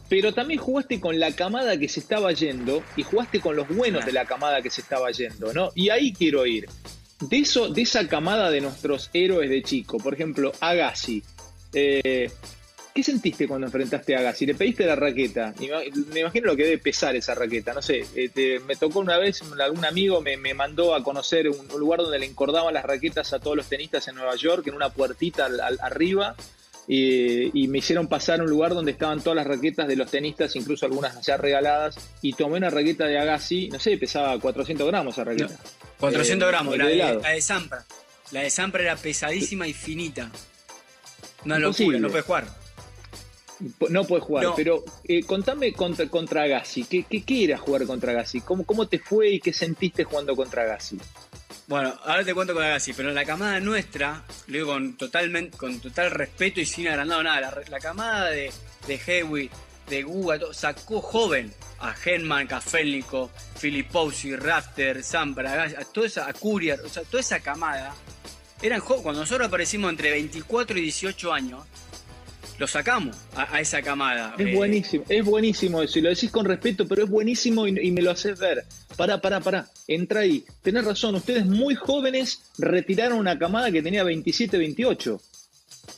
Pero 0.09 0.33
también 0.33 0.59
jugaste 0.59 1.01
con 1.01 1.21
la 1.21 1.33
camada 1.33 1.77
que 1.77 1.87
se 1.87 2.01
estaba 2.01 2.33
yendo 2.33 2.83
y 2.97 3.03
jugaste 3.03 3.41
con 3.41 3.57
los 3.57 3.69
buenos 3.69 4.07
de 4.07 4.13
la 4.13 4.25
camada 4.25 4.63
que 4.63 4.71
se 4.71 4.81
estaba 4.81 5.11
yendo, 5.11 5.53
¿no? 5.53 5.71
Y 5.75 5.91
ahí 5.91 6.15
quiero 6.15 6.47
ir 6.47 6.67
de, 7.21 7.41
eso, 7.41 7.69
de 7.69 7.83
esa 7.83 8.09
camada 8.09 8.51
de 8.51 8.63
nuestros 8.63 9.11
héroes 9.13 9.51
de 9.51 9.63
chico, 9.63 9.99
por 9.99 10.15
ejemplo, 10.15 10.51
Agassi. 10.61 11.23
Eh, 11.75 12.31
¿Qué 12.95 13.03
sentiste 13.03 13.49
cuando 13.49 13.67
enfrentaste 13.67 14.15
a 14.15 14.21
Agassi? 14.21 14.47
Le 14.47 14.55
pediste 14.55 14.87
la 14.87 14.95
raqueta. 14.95 15.53
Me 16.13 16.21
imagino 16.21 16.47
lo 16.47 16.57
que 16.57 16.63
debe 16.63 16.79
pesar 16.79 17.17
esa 17.17 17.35
raqueta. 17.35 17.75
No 17.75 17.83
sé, 17.83 18.07
este, 18.15 18.61
me 18.61 18.77
tocó 18.77 19.01
una 19.01 19.19
vez, 19.19 19.43
algún 19.61 19.85
amigo 19.85 20.21
me, 20.21 20.55
mandó 20.55 20.95
a 20.95 21.03
conocer 21.03 21.49
un, 21.49 21.67
lugar 21.77 21.99
donde 22.01 22.21
le 22.21 22.27
encordaban 22.27 22.73
las 22.73 22.85
raquetas 22.85 23.33
a 23.33 23.41
todos 23.41 23.57
los 23.57 23.69
tenistas 23.69 24.07
en 24.07 24.15
Nueva 24.15 24.37
York, 24.37 24.69
en 24.69 24.75
una 24.75 24.91
puertita 24.91 25.49
arriba 25.81 26.37
y 26.87 27.67
me 27.67 27.79
hicieron 27.79 28.07
pasar 28.07 28.39
a 28.39 28.45
un 28.45 28.51
lugar 28.51 28.75
donde 28.75 28.93
estaban 28.93 29.21
todas 29.21 29.37
las 29.37 29.47
raquetas 29.49 29.89
de 29.89 29.97
los 29.97 30.09
tenistas, 30.09 30.55
incluso 30.55 30.87
algunas 30.87 31.21
ya 31.27 31.37
regaladas, 31.37 31.97
y 32.23 32.35
tomé 32.35 32.59
una 32.59 32.71
raqueta 32.71 33.07
de 33.07 33.19
Agassi, 33.19 33.71
no 33.71 33.81
sé, 33.81 33.97
pesaba 33.97 34.39
400 34.39 34.87
gramos 34.87 35.15
esa 35.15 35.25
raqueta. 35.25 35.59
400 35.99 36.47
eh, 36.47 36.51
gramos, 36.51 36.79
la 36.79 36.87
de, 36.87 36.97
la 36.97 37.13
de, 37.17 37.43
Sampra. 37.43 37.85
La 38.31 38.43
de 38.43 38.51
Sampra 38.51 38.83
era 38.83 38.97
pesadísima 38.97 39.67
y 39.67 39.73
finita. 39.73 40.31
Una 41.45 41.59
locura, 41.59 41.99
no 41.99 42.09
puedes 42.09 42.25
jugar. 42.25 42.64
No 43.89 44.05
puedes 44.05 44.25
jugar, 44.25 44.47
pero 44.57 44.83
eh, 45.05 45.23
contame 45.25 45.73
contra, 45.73 46.09
contra 46.09 46.43
Agassi, 46.43 46.85
¿qué, 46.85 47.05
qué, 47.05 47.45
era 47.45 47.59
jugar 47.59 47.87
contra 47.87 48.13
Agassi? 48.13 48.41
¿Cómo, 48.41 48.65
¿Cómo 48.65 48.89
te 48.89 48.99
fue 48.99 49.31
y 49.31 49.41
qué 49.41 49.53
sentiste 49.53 50.05
jugando 50.05 50.35
contra 50.35 50.63
Agassi? 50.63 50.99
Bueno, 51.67 51.95
ahora 52.05 52.25
te 52.25 52.35
cuento 52.35 52.53
con 52.53 52.63
Agassi, 52.63 52.93
pero 52.93 53.09
en 53.09 53.15
la 53.15 53.25
camada 53.25 53.61
nuestra, 53.61 54.23
lo 54.49 54.53
digo 54.53 54.67
con, 54.67 54.97
totalmente, 54.97 55.57
con 55.57 55.81
total 55.81 56.11
respeto 56.11 56.61
y 56.61 56.67
sin 56.67 56.89
agrandado 56.89 57.23
nada, 57.23 57.63
la, 57.71 57.81
camada 57.81 58.31
de, 58.31 58.53
de 58.87 59.01
Hewitt, 59.07 59.53
de 59.89 60.03
Guga, 60.03 60.39
sacó 60.53 61.01
joven 61.01 61.53
a 61.81 61.95
Henman, 62.05 62.47
Kafelnico, 62.47 63.31
Filipowski, 63.57 64.37
Rafter, 64.37 65.03
Zambra, 65.03 65.63
a 65.63 65.85
toda 65.85 66.07
esa, 66.07 66.29
a 66.29 66.33
Courier, 66.33 66.81
o 66.81 66.89
sea, 66.89 67.03
toda 67.05 67.21
esa 67.21 67.41
camada, 67.41 67.95
eran 68.63 68.81
cuando 68.81 69.21
nosotros 69.21 69.49
aparecimos 69.49 69.91
entre 69.91 70.11
24 70.11 70.79
y 70.79 70.83
18 70.83 71.33
años, 71.33 71.65
lo 72.59 72.67
sacamos 72.67 73.17
a, 73.35 73.61
esa 73.61 73.83
camada. 73.83 74.35
Es 74.39 74.55
buenísimo, 74.55 75.05
es 75.09 75.25
buenísimo 75.25 75.83
eso, 75.83 75.99
y 75.99 76.03
lo 76.03 76.11
decís 76.11 76.31
con 76.31 76.45
respeto, 76.45 76.87
pero 76.87 77.05
es 77.05 77.11
buenísimo 77.11 77.67
y, 77.67 77.91
me 77.91 78.03
lo 78.03 78.11
haces 78.11 78.39
ver. 78.39 78.65
Pará, 78.97 79.21
pará, 79.21 79.41
pará, 79.41 79.67
entra 79.89 80.21
ahí. 80.21 80.45
Tenés 80.63 80.85
razón, 80.85 81.15
ustedes 81.17 81.47
muy 81.47 81.75
jóvenes 81.75 82.43
retiraron 82.59 83.19
una 83.19 83.39
camada 83.39 83.71
que 83.71 83.83
tenía 83.83 84.05
27, 84.05 84.57
28. 84.57 85.21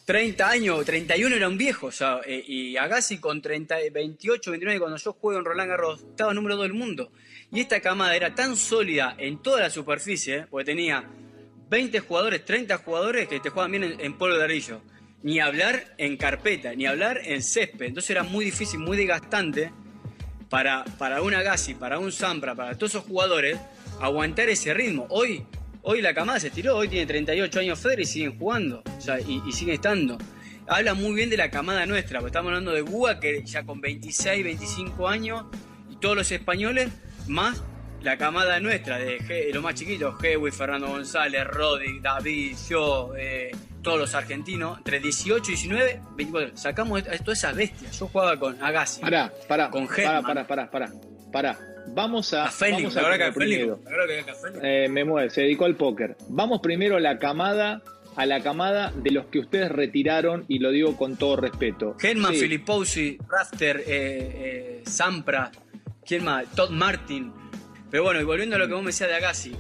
30 0.04 0.48
años, 0.48 0.84
31 0.84 1.36
era 1.36 1.48
un 1.48 1.58
viejo, 1.58 1.88
o 1.88 1.92
sea, 1.92 2.20
eh, 2.24 2.42
y 2.46 2.76
Agassi 2.76 3.18
con 3.18 3.42
30, 3.42 3.76
28, 3.92 4.50
29, 4.50 4.80
cuando 4.80 4.96
yo 4.96 5.12
juego 5.12 5.38
en 5.38 5.44
Roland 5.44 5.70
Garros, 5.70 6.00
estaba 6.10 6.32
número 6.32 6.56
2 6.56 6.64
del 6.64 6.74
mundo. 6.74 7.12
Y 7.52 7.60
esta 7.60 7.80
camada 7.80 8.16
era 8.16 8.34
tan 8.34 8.56
sólida 8.56 9.14
en 9.18 9.42
toda 9.42 9.60
la 9.60 9.70
superficie, 9.70 10.36
eh, 10.36 10.46
porque 10.48 10.64
tenía 10.64 11.08
20 11.70 12.00
jugadores, 12.00 12.44
30 12.44 12.78
jugadores 12.78 13.28
que 13.28 13.40
te 13.40 13.50
juegan 13.50 13.72
bien 13.72 13.84
en, 13.84 14.00
en 14.00 14.16
polvo 14.16 14.36
de 14.36 14.44
arillo 14.44 14.80
ni 15.26 15.40
hablar 15.40 15.92
en 15.98 16.16
carpeta, 16.16 16.72
ni 16.76 16.86
hablar 16.86 17.20
en 17.24 17.42
césped. 17.42 17.86
Entonces 17.86 18.10
era 18.10 18.22
muy 18.22 18.44
difícil, 18.44 18.78
muy 18.78 18.96
desgastante 18.96 19.72
para, 20.48 20.84
para 20.98 21.20
un 21.20 21.34
Agassi, 21.34 21.74
para 21.74 21.98
un 21.98 22.12
Sampra, 22.12 22.54
para 22.54 22.76
todos 22.76 22.92
esos 22.92 23.06
jugadores, 23.06 23.58
aguantar 24.00 24.48
ese 24.48 24.72
ritmo. 24.72 25.04
Hoy, 25.10 25.44
hoy 25.82 26.00
la 26.00 26.14
camada 26.14 26.38
se 26.38 26.50
tiró, 26.50 26.76
hoy 26.76 26.86
tiene 26.86 27.06
38 27.06 27.58
años 27.58 27.80
Federer 27.80 28.02
y 28.02 28.06
siguen 28.06 28.38
jugando, 28.38 28.84
o 28.86 29.00
sea, 29.00 29.18
y, 29.18 29.40
siguen 29.50 29.74
estando. 29.74 30.16
Habla 30.68 30.94
muy 30.94 31.16
bien 31.16 31.28
de 31.28 31.36
la 31.36 31.50
camada 31.50 31.84
nuestra, 31.86 32.20
porque 32.20 32.28
estamos 32.28 32.50
hablando 32.50 32.70
de 32.70 32.82
Búa, 32.82 33.18
que 33.18 33.42
ya 33.44 33.64
con 33.64 33.80
26, 33.80 34.44
25 34.44 35.08
años, 35.08 35.44
y 35.90 35.96
todos 35.96 36.14
los 36.14 36.30
españoles, 36.30 36.88
más 37.26 37.60
la 38.00 38.16
camada 38.16 38.60
nuestra, 38.60 38.98
de, 38.98 39.50
los 39.52 39.60
más 39.60 39.74
chiquitos, 39.74 40.22
Hewi, 40.22 40.52
Fernando 40.52 40.86
González, 40.86 41.44
Roddy, 41.48 41.98
David, 41.98 42.56
yo, 42.70 43.12
eh, 43.18 43.50
todos 43.86 44.00
los 44.00 44.16
argentinos, 44.16 44.78
entre 44.78 44.98
18, 44.98 45.46
19, 45.46 46.00
24. 46.16 46.56
Sacamos 46.56 47.02
a 47.02 47.18
todas 47.18 47.38
esas 47.38 47.54
bestias. 47.54 47.96
Yo 47.96 48.08
jugaba 48.08 48.36
con 48.36 48.60
Agassi. 48.60 49.00
Pará, 49.00 49.32
pará. 49.46 49.70
Con 49.70 49.86
Pará, 49.86 50.22
pará, 50.22 50.44
pará, 50.44 50.68
pará. 50.68 50.92
pará. 51.32 51.58
Vamos 51.94 52.34
a. 52.34 52.46
A 52.46 52.50
Félix, 52.50 52.96
vamos 52.96 53.14
a 53.14 53.16
que 53.16 53.32
primero. 53.32 53.78
Eh, 54.60 54.88
me 54.90 55.04
mueve, 55.04 55.30
se 55.30 55.42
dedicó 55.42 55.66
al 55.66 55.76
póker. 55.76 56.16
Vamos 56.30 56.58
primero 56.60 56.96
a 56.96 57.00
la 57.00 57.20
camada 57.20 57.80
a 58.16 58.26
la 58.26 58.42
camada 58.42 58.92
de 58.96 59.10
los 59.12 59.26
que 59.26 59.38
ustedes 59.38 59.70
retiraron, 59.70 60.46
y 60.48 60.58
lo 60.58 60.70
digo 60.70 60.96
con 60.96 61.16
todo 61.16 61.36
respeto. 61.36 61.96
Herman 62.02 62.34
sí. 62.34 63.18
Rafter, 63.28 63.76
eh, 63.76 63.84
eh, 63.86 64.82
Sampra, 64.86 65.52
¿quién 66.04 66.24
más? 66.24 66.50
Todd 66.56 66.70
Martin. 66.70 67.30
Pero 67.90 68.02
bueno, 68.02 68.20
y 68.20 68.24
volviendo 68.24 68.56
a 68.56 68.58
lo 68.58 68.66
que 68.66 68.72
vos 68.72 68.82
me 68.82 68.88
decías 68.88 69.10
de 69.10 69.16
Agassi, 69.16 69.54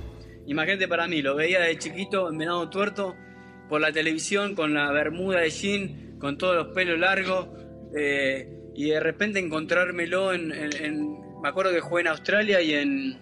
imagínate 0.46 0.88
para 0.88 1.06
mí, 1.06 1.20
lo 1.20 1.36
veía 1.36 1.60
de 1.60 1.78
chiquito 1.78 2.30
en 2.30 2.38
Venado 2.38 2.68
Tuerto 2.70 3.14
por 3.68 3.80
la 3.80 3.92
televisión 3.92 4.54
con 4.54 4.74
la 4.74 4.90
bermuda 4.92 5.40
de 5.40 5.50
jean, 5.50 6.16
con 6.18 6.38
todos 6.38 6.56
los 6.56 6.68
pelos 6.68 6.98
largos, 6.98 7.48
eh, 7.96 8.48
y 8.74 8.90
de 8.90 9.00
repente 9.00 9.38
encontrármelo 9.38 10.32
en, 10.32 10.48
Me 11.42 11.48
acuerdo 11.48 11.72
que 11.72 11.80
jugué 11.80 12.02
en 12.02 12.08
Australia 12.08 12.60
y 12.60 12.74
en, 12.74 13.18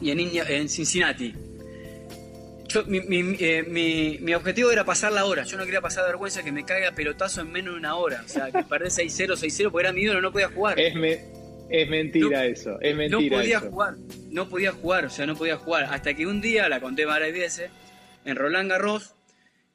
y 0.00 0.10
en, 0.10 0.20
en 0.20 0.68
Cincinnati. 0.68 1.34
Eh, 2.76 3.64
mi, 3.68 4.18
mi, 4.20 4.34
objetivo 4.34 4.70
era 4.70 4.84
pasar 4.84 5.12
la 5.12 5.24
hora. 5.24 5.44
Yo 5.44 5.56
no 5.56 5.64
quería 5.64 5.80
pasar 5.80 6.04
vergüenza 6.06 6.42
que 6.42 6.50
me 6.50 6.64
caiga 6.64 6.92
pelotazo 6.92 7.42
en 7.42 7.52
menos 7.52 7.74
de 7.74 7.78
una 7.78 7.94
hora. 7.96 8.22
O 8.24 8.28
sea, 8.28 8.50
que 8.50 8.64
perdés 8.64 8.98
6-0, 8.98 9.34
6-0 9.36 9.70
porque 9.70 9.86
era 9.86 9.92
mi 9.92 10.02
ídolo, 10.02 10.20
no 10.20 10.32
podía 10.32 10.48
jugar. 10.48 10.78
Es, 10.80 10.94
es 11.70 11.88
mentira 11.88 12.46
eso, 12.46 12.78
es 12.80 12.96
mentira. 12.96 13.20
No 13.20 13.36
podía 13.36 13.60
jugar, 13.60 13.94
no 14.30 14.48
podía 14.48 14.72
jugar, 14.72 15.04
o 15.06 15.10
sea, 15.10 15.26
no 15.26 15.36
podía 15.36 15.56
jugar. 15.56 15.84
Hasta 15.84 16.14
que 16.14 16.26
un 16.26 16.40
día, 16.40 16.68
la 16.68 16.80
conté 16.80 17.04
varias 17.04 17.32
veces, 17.32 17.70
en 18.24 18.36
Roland 18.36 18.70
Garros, 18.70 19.13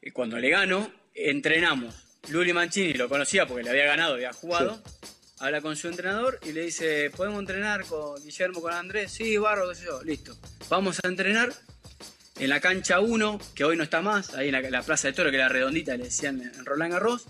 y 0.02 0.12
cuando 0.12 0.38
le 0.38 0.50
gano, 0.50 0.92
entrenamos. 1.14 1.96
Luli 2.30 2.54
Mancini 2.54 2.94
lo 2.94 3.10
conocía 3.10 3.48
porque 3.48 3.64
le 3.64 3.70
había 3.70 3.86
ganado, 3.86 4.14
había 4.14 4.34
jugado. 4.34 4.82
habla 5.40 5.62
con 5.62 5.76
su 5.76 5.88
entrenador 5.88 6.40
y 6.44 6.52
le 6.52 6.64
dice, 6.64 7.10
¿podemos 7.12 7.40
entrenar 7.40 7.86
con 7.86 8.22
Guillermo, 8.24 8.62
con 8.62 8.74
Andrés? 8.74 9.12
Sí, 9.12 9.38
barro, 9.38 9.70
qué 9.70 9.76
sé 9.76 9.86
yo, 9.86 10.04
listo. 10.04 10.38
Vamos 10.70 11.00
a 11.04 11.08
entrenar 11.08 11.54
en 12.38 12.50
la 12.50 12.60
cancha 12.60 13.00
1, 13.00 13.40
que 13.56 13.64
hoy 13.64 13.78
no 13.78 13.84
está 13.84 14.02
más, 14.02 14.34
ahí 14.34 14.50
en 14.50 14.72
la, 14.72 14.82
Plaza 14.82 15.08
de 15.08 15.14
Toro, 15.14 15.30
que 15.30 15.38
era 15.38 15.50
redondita, 15.50 15.96
le 15.96 16.06
decían 16.06 16.42
en 16.42 16.66
Roland 16.66 16.94
Garros. 16.94 17.26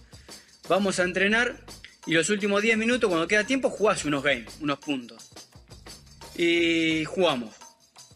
Vamos 0.67 0.99
a 0.99 1.03
entrenar 1.03 1.59
y 2.05 2.13
los 2.13 2.29
últimos 2.29 2.61
10 2.61 2.77
minutos, 2.77 3.07
cuando 3.09 3.27
queda 3.27 3.43
tiempo, 3.43 3.69
jugás 3.69 4.05
unos 4.05 4.23
games, 4.23 4.51
unos 4.61 4.79
puntos. 4.79 5.29
Y 6.35 7.05
jugamos. 7.05 7.55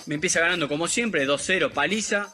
Me 0.06 0.16
empieza 0.16 0.40
ganando 0.40 0.68
como 0.68 0.88
siempre, 0.88 1.28
2-0, 1.28 1.72
paliza. 1.72 2.34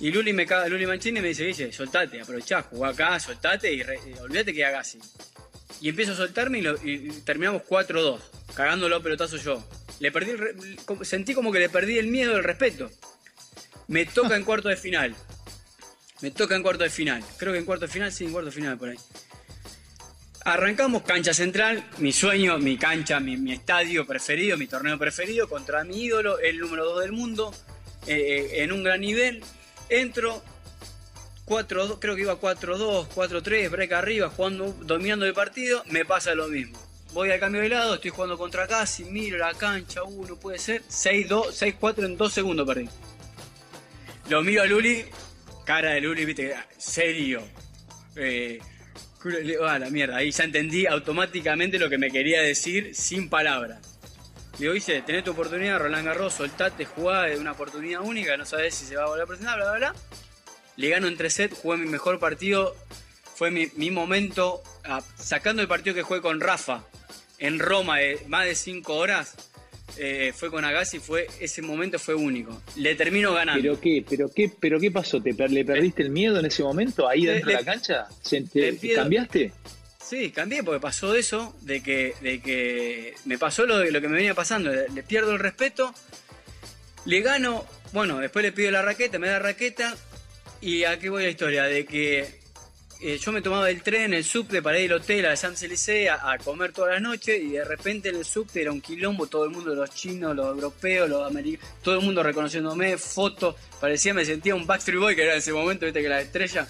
Y 0.00 0.10
Luli, 0.10 0.32
me, 0.32 0.46
Luli 0.68 0.86
Mancini 0.86 1.20
me 1.20 1.28
dice, 1.28 1.44
dice, 1.44 1.72
soltate, 1.72 2.20
aprovechá, 2.20 2.62
jugá 2.62 2.90
acá, 2.90 3.18
soltate 3.18 3.72
y, 3.72 3.82
olvídate 4.20 4.52
que 4.52 4.64
hagas 4.64 4.88
así. 4.88 4.98
Y 5.80 5.88
empiezo 5.88 6.12
a 6.12 6.16
soltarme 6.16 6.58
y, 6.58 7.08
terminamos 7.24 7.62
4-2, 7.62 8.20
cagándolo 8.54 9.02
pelotazo 9.02 9.36
yo. 9.38 9.66
Le 10.00 10.12
perdí 10.12 10.32
sentí 11.02 11.32
como 11.32 11.50
que 11.50 11.58
le 11.58 11.70
perdí 11.70 11.98
el 11.98 12.08
miedo, 12.08 12.36
el 12.36 12.44
respeto. 12.44 12.90
Me 13.88 14.04
toca 14.04 14.36
en 14.36 14.44
cuarto 14.44 14.68
de 14.68 14.76
final. 14.76 15.14
Me 16.20 16.30
toca 16.30 16.56
en 16.56 16.62
cuarto 16.62 16.84
de 16.84 16.90
final. 16.90 17.22
Creo 17.38 17.52
que 17.52 17.58
en 17.58 17.64
cuarto 17.64 17.86
de 17.86 17.92
final, 17.92 18.12
sí, 18.12 18.24
en 18.24 18.32
cuarto 18.32 18.50
de 18.50 18.56
final 18.56 18.76
por 18.76 18.90
ahí. 18.90 18.98
Arrancamos 20.44 21.02
cancha 21.02 21.32
central, 21.32 21.84
mi 21.98 22.12
sueño, 22.12 22.58
mi 22.58 22.76
cancha, 22.76 23.18
mi, 23.18 23.52
estadio 23.52 24.06
preferido, 24.06 24.56
mi 24.56 24.66
torneo 24.66 24.98
preferido, 24.98 25.48
contra 25.48 25.82
mi 25.84 26.04
ídolo, 26.04 26.38
el 26.38 26.58
número 26.58 26.84
2 26.84 27.00
del 27.00 27.12
mundo, 27.12 27.52
eh, 28.06 28.14
eh, 28.52 28.62
en 28.62 28.72
un 28.72 28.84
gran 28.84 29.00
nivel. 29.00 29.42
Entro, 29.88 30.42
4 31.44 32.00
creo 32.00 32.16
que 32.16 32.22
iba 32.22 32.40
4-2, 32.40 33.08
4-3, 33.08 33.70
break 33.70 33.92
arriba, 33.92 34.28
jugando, 34.28 34.76
dominando 34.82 35.26
el 35.26 35.32
partido, 35.32 35.82
me 35.86 36.04
pasa 36.04 36.34
lo 36.34 36.48
mismo. 36.48 36.78
Voy 37.12 37.30
al 37.30 37.40
cambio 37.40 37.62
de 37.62 37.68
lado, 37.68 37.94
estoy 37.94 38.10
jugando 38.10 38.36
contra 38.36 38.66
Casi, 38.66 39.04
miro 39.04 39.38
la 39.38 39.54
cancha, 39.54 40.02
uno 40.02 40.36
puede 40.36 40.58
ser, 40.58 40.82
6-2, 40.82 41.78
6-4 41.78 42.04
en 42.04 42.16
2 42.16 42.32
segundos 42.32 42.66
perdí. 42.66 42.88
Lo 44.28 44.42
miro 44.42 44.62
a 44.62 44.66
Luli, 44.66 45.04
cara 45.64 45.92
de 45.92 46.00
Luli, 46.00 46.24
viste, 46.24 46.54
serio. 46.76 47.42
Eh, 48.16 48.58
la 49.24 49.90
mierda, 49.90 50.16
ahí 50.16 50.30
ya 50.30 50.44
entendí 50.44 50.86
automáticamente 50.86 51.78
lo 51.78 51.88
que 51.88 51.98
me 51.98 52.10
quería 52.10 52.42
decir 52.42 52.94
sin 52.94 53.28
palabras. 53.28 53.95
Digo, 54.58 54.72
dice, 54.72 55.02
tenés 55.02 55.22
tu 55.22 55.32
oportunidad, 55.32 55.78
Roland 55.78 56.06
Garros, 56.06 56.32
soltate, 56.32 56.86
jugá, 56.86 57.28
es 57.28 57.38
una 57.38 57.52
oportunidad 57.52 58.00
única, 58.00 58.36
no 58.36 58.46
sabes 58.46 58.74
si 58.74 58.86
se 58.86 58.96
va 58.96 59.04
a 59.04 59.08
volver 59.08 59.24
a 59.24 59.26
presentar, 59.26 59.56
bla, 59.56 59.70
bla, 59.70 59.78
bla. 59.78 59.94
Le 60.76 60.88
gano 60.88 61.08
en 61.08 61.16
3 61.16 61.32
sets, 61.32 61.58
jugué 61.58 61.76
mi 61.76 61.86
mejor 61.86 62.18
partido, 62.18 62.74
fue 63.34 63.50
mi, 63.50 63.90
momento, 63.90 64.62
ah, 64.84 65.02
sacando 65.16 65.60
el 65.60 65.68
partido 65.68 65.94
que 65.94 66.02
jugué 66.02 66.22
con 66.22 66.40
Rafa 66.40 66.84
en 67.38 67.58
Roma 67.58 67.98
de 67.98 68.18
más 68.28 68.46
de 68.46 68.54
5 68.54 68.94
horas, 68.94 69.34
eh, 69.98 70.32
fue 70.34 70.50
con 70.50 70.64
Agassi, 70.64 71.00
fue, 71.00 71.26
ese 71.40 71.60
momento 71.60 71.98
fue 71.98 72.14
único. 72.14 72.60
Le 72.76 72.94
termino 72.94 73.34
ganando. 73.34 73.60
¿Pero 73.60 73.80
qué, 73.80 74.04
pero 74.08 74.30
qué, 74.30 74.50
pero 74.58 74.80
qué 74.80 74.90
pasó? 74.90 75.22
¿Te, 75.22 75.32
¿Le 75.32 75.64
perdiste 75.64 76.02
el 76.02 76.10
miedo 76.10 76.38
en 76.38 76.46
ese 76.46 76.62
momento 76.62 77.08
ahí 77.08 77.26
dentro 77.26 77.50
de 77.50 77.56
la 77.56 77.64
cancha? 77.64 78.06
¿Cambiaste? 78.94 79.52
Sí, 80.08 80.30
cambié 80.30 80.62
porque 80.62 80.78
pasó 80.78 81.16
eso, 81.16 81.56
de 81.62 81.82
que, 81.82 82.14
de 82.20 82.40
que 82.40 83.14
me 83.24 83.38
pasó 83.38 83.66
lo, 83.66 83.82
lo 83.82 84.00
que 84.00 84.08
me 84.08 84.16
venía 84.16 84.34
pasando, 84.34 84.70
le, 84.70 85.02
pierdo 85.02 85.32
el 85.32 85.40
respeto, 85.40 85.92
le 87.06 87.22
gano, 87.22 87.66
bueno, 87.92 88.18
después 88.18 88.44
le 88.44 88.52
pido 88.52 88.70
la 88.70 88.82
raqueta, 88.82 89.18
me 89.18 89.26
da 89.26 89.34
la 89.34 89.38
raqueta, 89.40 89.96
y 90.60 90.84
aquí 90.84 91.08
voy 91.08 91.22
a 91.22 91.26
la 91.26 91.30
historia, 91.30 91.64
de 91.64 91.84
que 91.84 92.40
eh, 93.00 93.18
yo 93.18 93.32
me 93.32 93.42
tomaba 93.42 93.68
el 93.68 93.82
tren, 93.82 94.14
el 94.14 94.22
subte 94.22 94.62
para 94.62 94.78
ir 94.78 94.92
al 94.92 95.00
hotel 95.00 95.26
a 95.26 95.34
Champs-Élysées 95.34 96.08
a, 96.08 96.38
comer 96.38 96.72
toda 96.72 96.92
la 96.92 97.00
noche 97.00 97.36
y 97.36 97.50
de 97.50 97.64
repente 97.64 98.10
en 98.10 98.16
el 98.16 98.24
subte 98.24 98.62
era 98.62 98.70
un 98.70 98.80
quilombo, 98.80 99.26
todo 99.26 99.44
el 99.44 99.50
mundo, 99.50 99.74
los 99.74 99.90
chinos, 99.90 100.36
los 100.36 100.46
europeos, 100.46 101.10
los 101.10 101.26
americanos, 101.26 101.68
todo 101.82 101.98
el 101.98 102.04
mundo 102.04 102.22
reconociéndome, 102.22 102.96
fotos, 102.96 103.56
parecía, 103.80 104.14
me 104.14 104.24
sentía 104.24 104.54
un 104.54 104.68
Backstreet 104.68 105.00
Boy 105.00 105.16
que 105.16 105.24
era 105.24 105.32
en 105.32 105.38
ese 105.38 105.52
momento, 105.52 105.84
viste 105.84 106.00
que 106.00 106.08
la 106.08 106.20
estrella, 106.20 106.68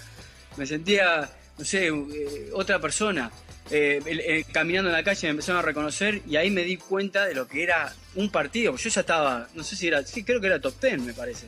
me 0.57 0.65
sentía, 0.65 1.29
no 1.57 1.65
sé, 1.65 1.87
eh, 1.87 2.49
otra 2.53 2.79
persona. 2.79 3.31
Eh, 3.69 4.45
caminando 4.53 4.89
en 4.89 4.95
la 4.95 5.03
calle 5.03 5.27
me 5.27 5.31
empezaron 5.31 5.59
a 5.59 5.61
reconocer 5.61 6.21
y 6.25 6.37
ahí 6.37 6.49
me 6.49 6.63
di 6.63 6.77
cuenta 6.77 7.25
de 7.25 7.35
lo 7.35 7.47
que 7.47 7.63
era 7.63 7.93
un 8.15 8.29
partido. 8.29 8.75
Yo 8.77 8.89
ya 8.89 9.01
estaba, 9.01 9.49
no 9.55 9.63
sé 9.63 9.75
si 9.75 9.87
era, 9.87 10.03
sí, 10.03 10.23
creo 10.23 10.39
que 10.39 10.47
era 10.47 10.61
top 10.61 10.79
10 10.81 11.01
me 11.01 11.13
parece. 11.13 11.47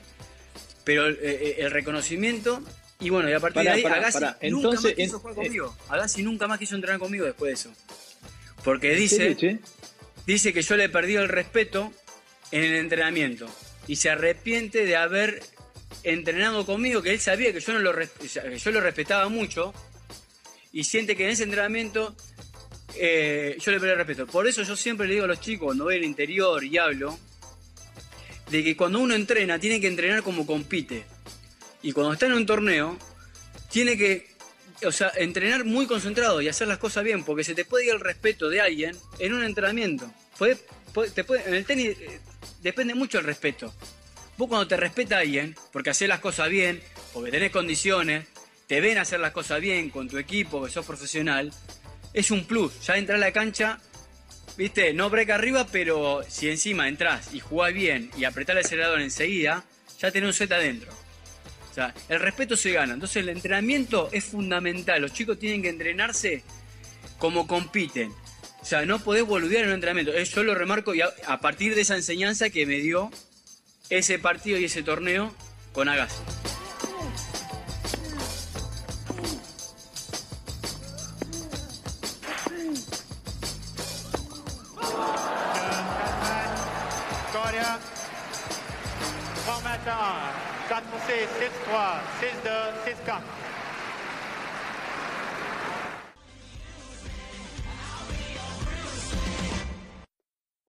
Pero 0.83 1.07
el 1.07 1.71
reconocimiento 1.71 2.61
y 3.01 3.09
bueno, 3.09 3.29
y 3.29 3.33
a 3.33 3.39
partir 3.39 3.63
de 3.63 3.69
ahí, 3.69 3.83
Agassi 3.83 4.19
nunca 4.19 4.37
Entonces, 4.41 4.83
más 4.83 4.93
quiso 4.93 5.19
jugar 5.19 5.35
conmigo. 5.35 5.77
Agassi 5.87 6.23
nunca 6.23 6.47
más 6.47 6.59
quiso 6.59 6.75
entrenar 6.75 6.99
conmigo 6.99 7.25
después 7.25 7.49
de 7.49 7.53
eso. 7.53 7.73
Porque 8.63 8.93
dice, 8.93 9.37
dice 10.25 10.53
que 10.53 10.61
yo 10.61 10.75
le 10.75 10.89
perdí 10.89 11.15
el 11.15 11.29
respeto 11.29 11.93
en 12.51 12.63
el 12.63 12.75
entrenamiento. 12.75 13.47
Y 13.87 13.95
se 13.95 14.09
arrepiente 14.09 14.85
de 14.85 14.97
haber 14.97 15.41
entrenado 16.03 16.65
conmigo, 16.65 17.01
que 17.01 17.11
él 17.11 17.19
sabía 17.21 17.53
que 17.53 17.61
yo, 17.61 17.73
no 17.73 17.79
lo, 17.79 17.95
que 17.95 18.59
yo 18.59 18.71
lo 18.71 18.81
respetaba 18.81 19.29
mucho. 19.29 19.73
Y 20.71 20.83
siente 20.83 21.15
que 21.15 21.25
en 21.25 21.31
ese 21.31 21.43
entrenamiento 21.43 22.15
eh, 22.95 23.57
yo 23.59 23.71
le 23.71 23.79
perdí 23.79 23.91
el 23.91 23.97
respeto. 23.97 24.27
Por 24.27 24.47
eso 24.47 24.63
yo 24.63 24.75
siempre 24.75 25.07
le 25.07 25.13
digo 25.13 25.25
a 25.25 25.27
los 25.27 25.39
chicos, 25.39 25.67
cuando 25.67 25.85
voy 25.85 25.95
al 25.95 26.03
interior 26.03 26.63
y 26.63 26.77
hablo, 26.77 27.17
de 28.49 28.63
que 28.63 28.75
cuando 28.75 28.99
uno 28.99 29.13
entrena, 29.13 29.59
tiene 29.59 29.79
que 29.79 29.87
entrenar 29.87 30.23
como 30.23 30.45
compite. 30.45 31.05
Y 31.81 31.91
cuando 31.91 32.13
está 32.13 32.25
en 32.25 32.33
un 32.33 32.45
torneo, 32.45 32.97
tiene 33.71 33.97
que, 33.97 34.27
o 34.85 34.91
sea, 34.91 35.11
entrenar 35.15 35.65
muy 35.65 35.85
concentrado 35.85 36.41
y 36.41 36.47
hacer 36.47 36.67
las 36.67 36.77
cosas 36.77 37.03
bien, 37.03 37.23
porque 37.23 37.43
se 37.43 37.55
te 37.55 37.65
puede 37.65 37.85
ir 37.85 37.91
el 37.91 37.99
respeto 37.99 38.49
de 38.49 38.61
alguien 38.61 38.97
en 39.19 39.33
un 39.33 39.43
entrenamiento. 39.43 40.11
Puede, 40.37 40.57
te 41.13 41.23
puede, 41.23 41.47
en 41.47 41.53
el 41.53 41.65
tenis 41.65 41.97
eh, 41.99 42.19
depende 42.61 42.95
mucho 42.95 43.19
el 43.19 43.25
respeto. 43.25 43.73
Vos 44.37 44.47
cuando 44.47 44.67
te 44.67 44.77
respeta 44.77 45.19
alguien, 45.19 45.55
porque 45.71 45.91
haces 45.91 46.07
las 46.07 46.19
cosas 46.19 46.49
bien, 46.49 46.81
porque 47.13 47.31
tenés 47.31 47.51
condiciones, 47.51 48.25
te 48.69 48.81
ven 48.81 48.99
hacer 48.99 49.19
las 49.19 49.31
cosas 49.31 49.59
bien 49.59 49.89
con 49.89 50.07
tu 50.07 50.19
equipo, 50.19 50.63
que 50.63 50.69
sos 50.69 50.85
profesional, 50.85 51.51
es 52.13 52.29
un 52.29 52.45
plus. 52.45 52.85
Ya 52.85 52.97
entrar 52.97 53.17
a 53.17 53.19
la 53.19 53.33
cancha, 53.33 53.79
viste, 54.57 54.93
no 54.93 55.09
break 55.09 55.31
arriba, 55.31 55.65
pero 55.71 56.21
si 56.29 56.51
encima 56.51 56.87
entras 56.87 57.33
y 57.33 57.39
jugás 57.39 57.73
bien 57.73 58.11
y 58.15 58.25
apretás 58.25 58.55
el 58.55 58.59
acelerador 58.59 59.01
enseguida, 59.01 59.65
ya 59.99 60.11
tenés 60.11 60.27
un 60.27 60.33
set 60.33 60.51
adentro. 60.51 60.91
O 61.71 61.73
sea, 61.73 61.95
el 62.09 62.19
respeto 62.19 62.55
se 62.55 62.71
gana. 62.71 62.93
Entonces 62.93 63.17
el 63.17 63.29
entrenamiento 63.29 64.07
es 64.11 64.25
fundamental. 64.25 65.01
Los 65.01 65.13
chicos 65.13 65.39
tienen 65.39 65.63
que 65.63 65.69
entrenarse 65.69 66.43
como 67.17 67.47
compiten. 67.47 68.11
O 68.61 68.65
sea, 68.65 68.85
no 68.85 68.99
podés 68.99 69.25
boludear 69.25 69.63
en 69.63 69.69
un 69.69 69.75
entrenamiento. 69.75 70.11
Yo 70.15 70.43
lo 70.43 70.53
remarco 70.53 70.93
y 70.93 71.01
a, 71.01 71.39
partir 71.39 71.73
de 71.73 71.81
esa 71.81 71.95
enseñanza 71.95 72.51
que 72.51 72.67
me 72.67 72.77
dio 72.77 73.09
ese 73.89 74.19
partido 74.19 74.59
y 74.59 74.65
ese 74.65 74.83
torneo 74.83 75.33
con 75.73 75.89
Agassi. 75.89 76.21
4 90.79 90.99
6, 91.07 91.27
6 91.39 91.51
3, 91.65 91.99
6 92.21 92.43
2, 92.43 92.51
6 92.85 93.05
4. 93.05 93.21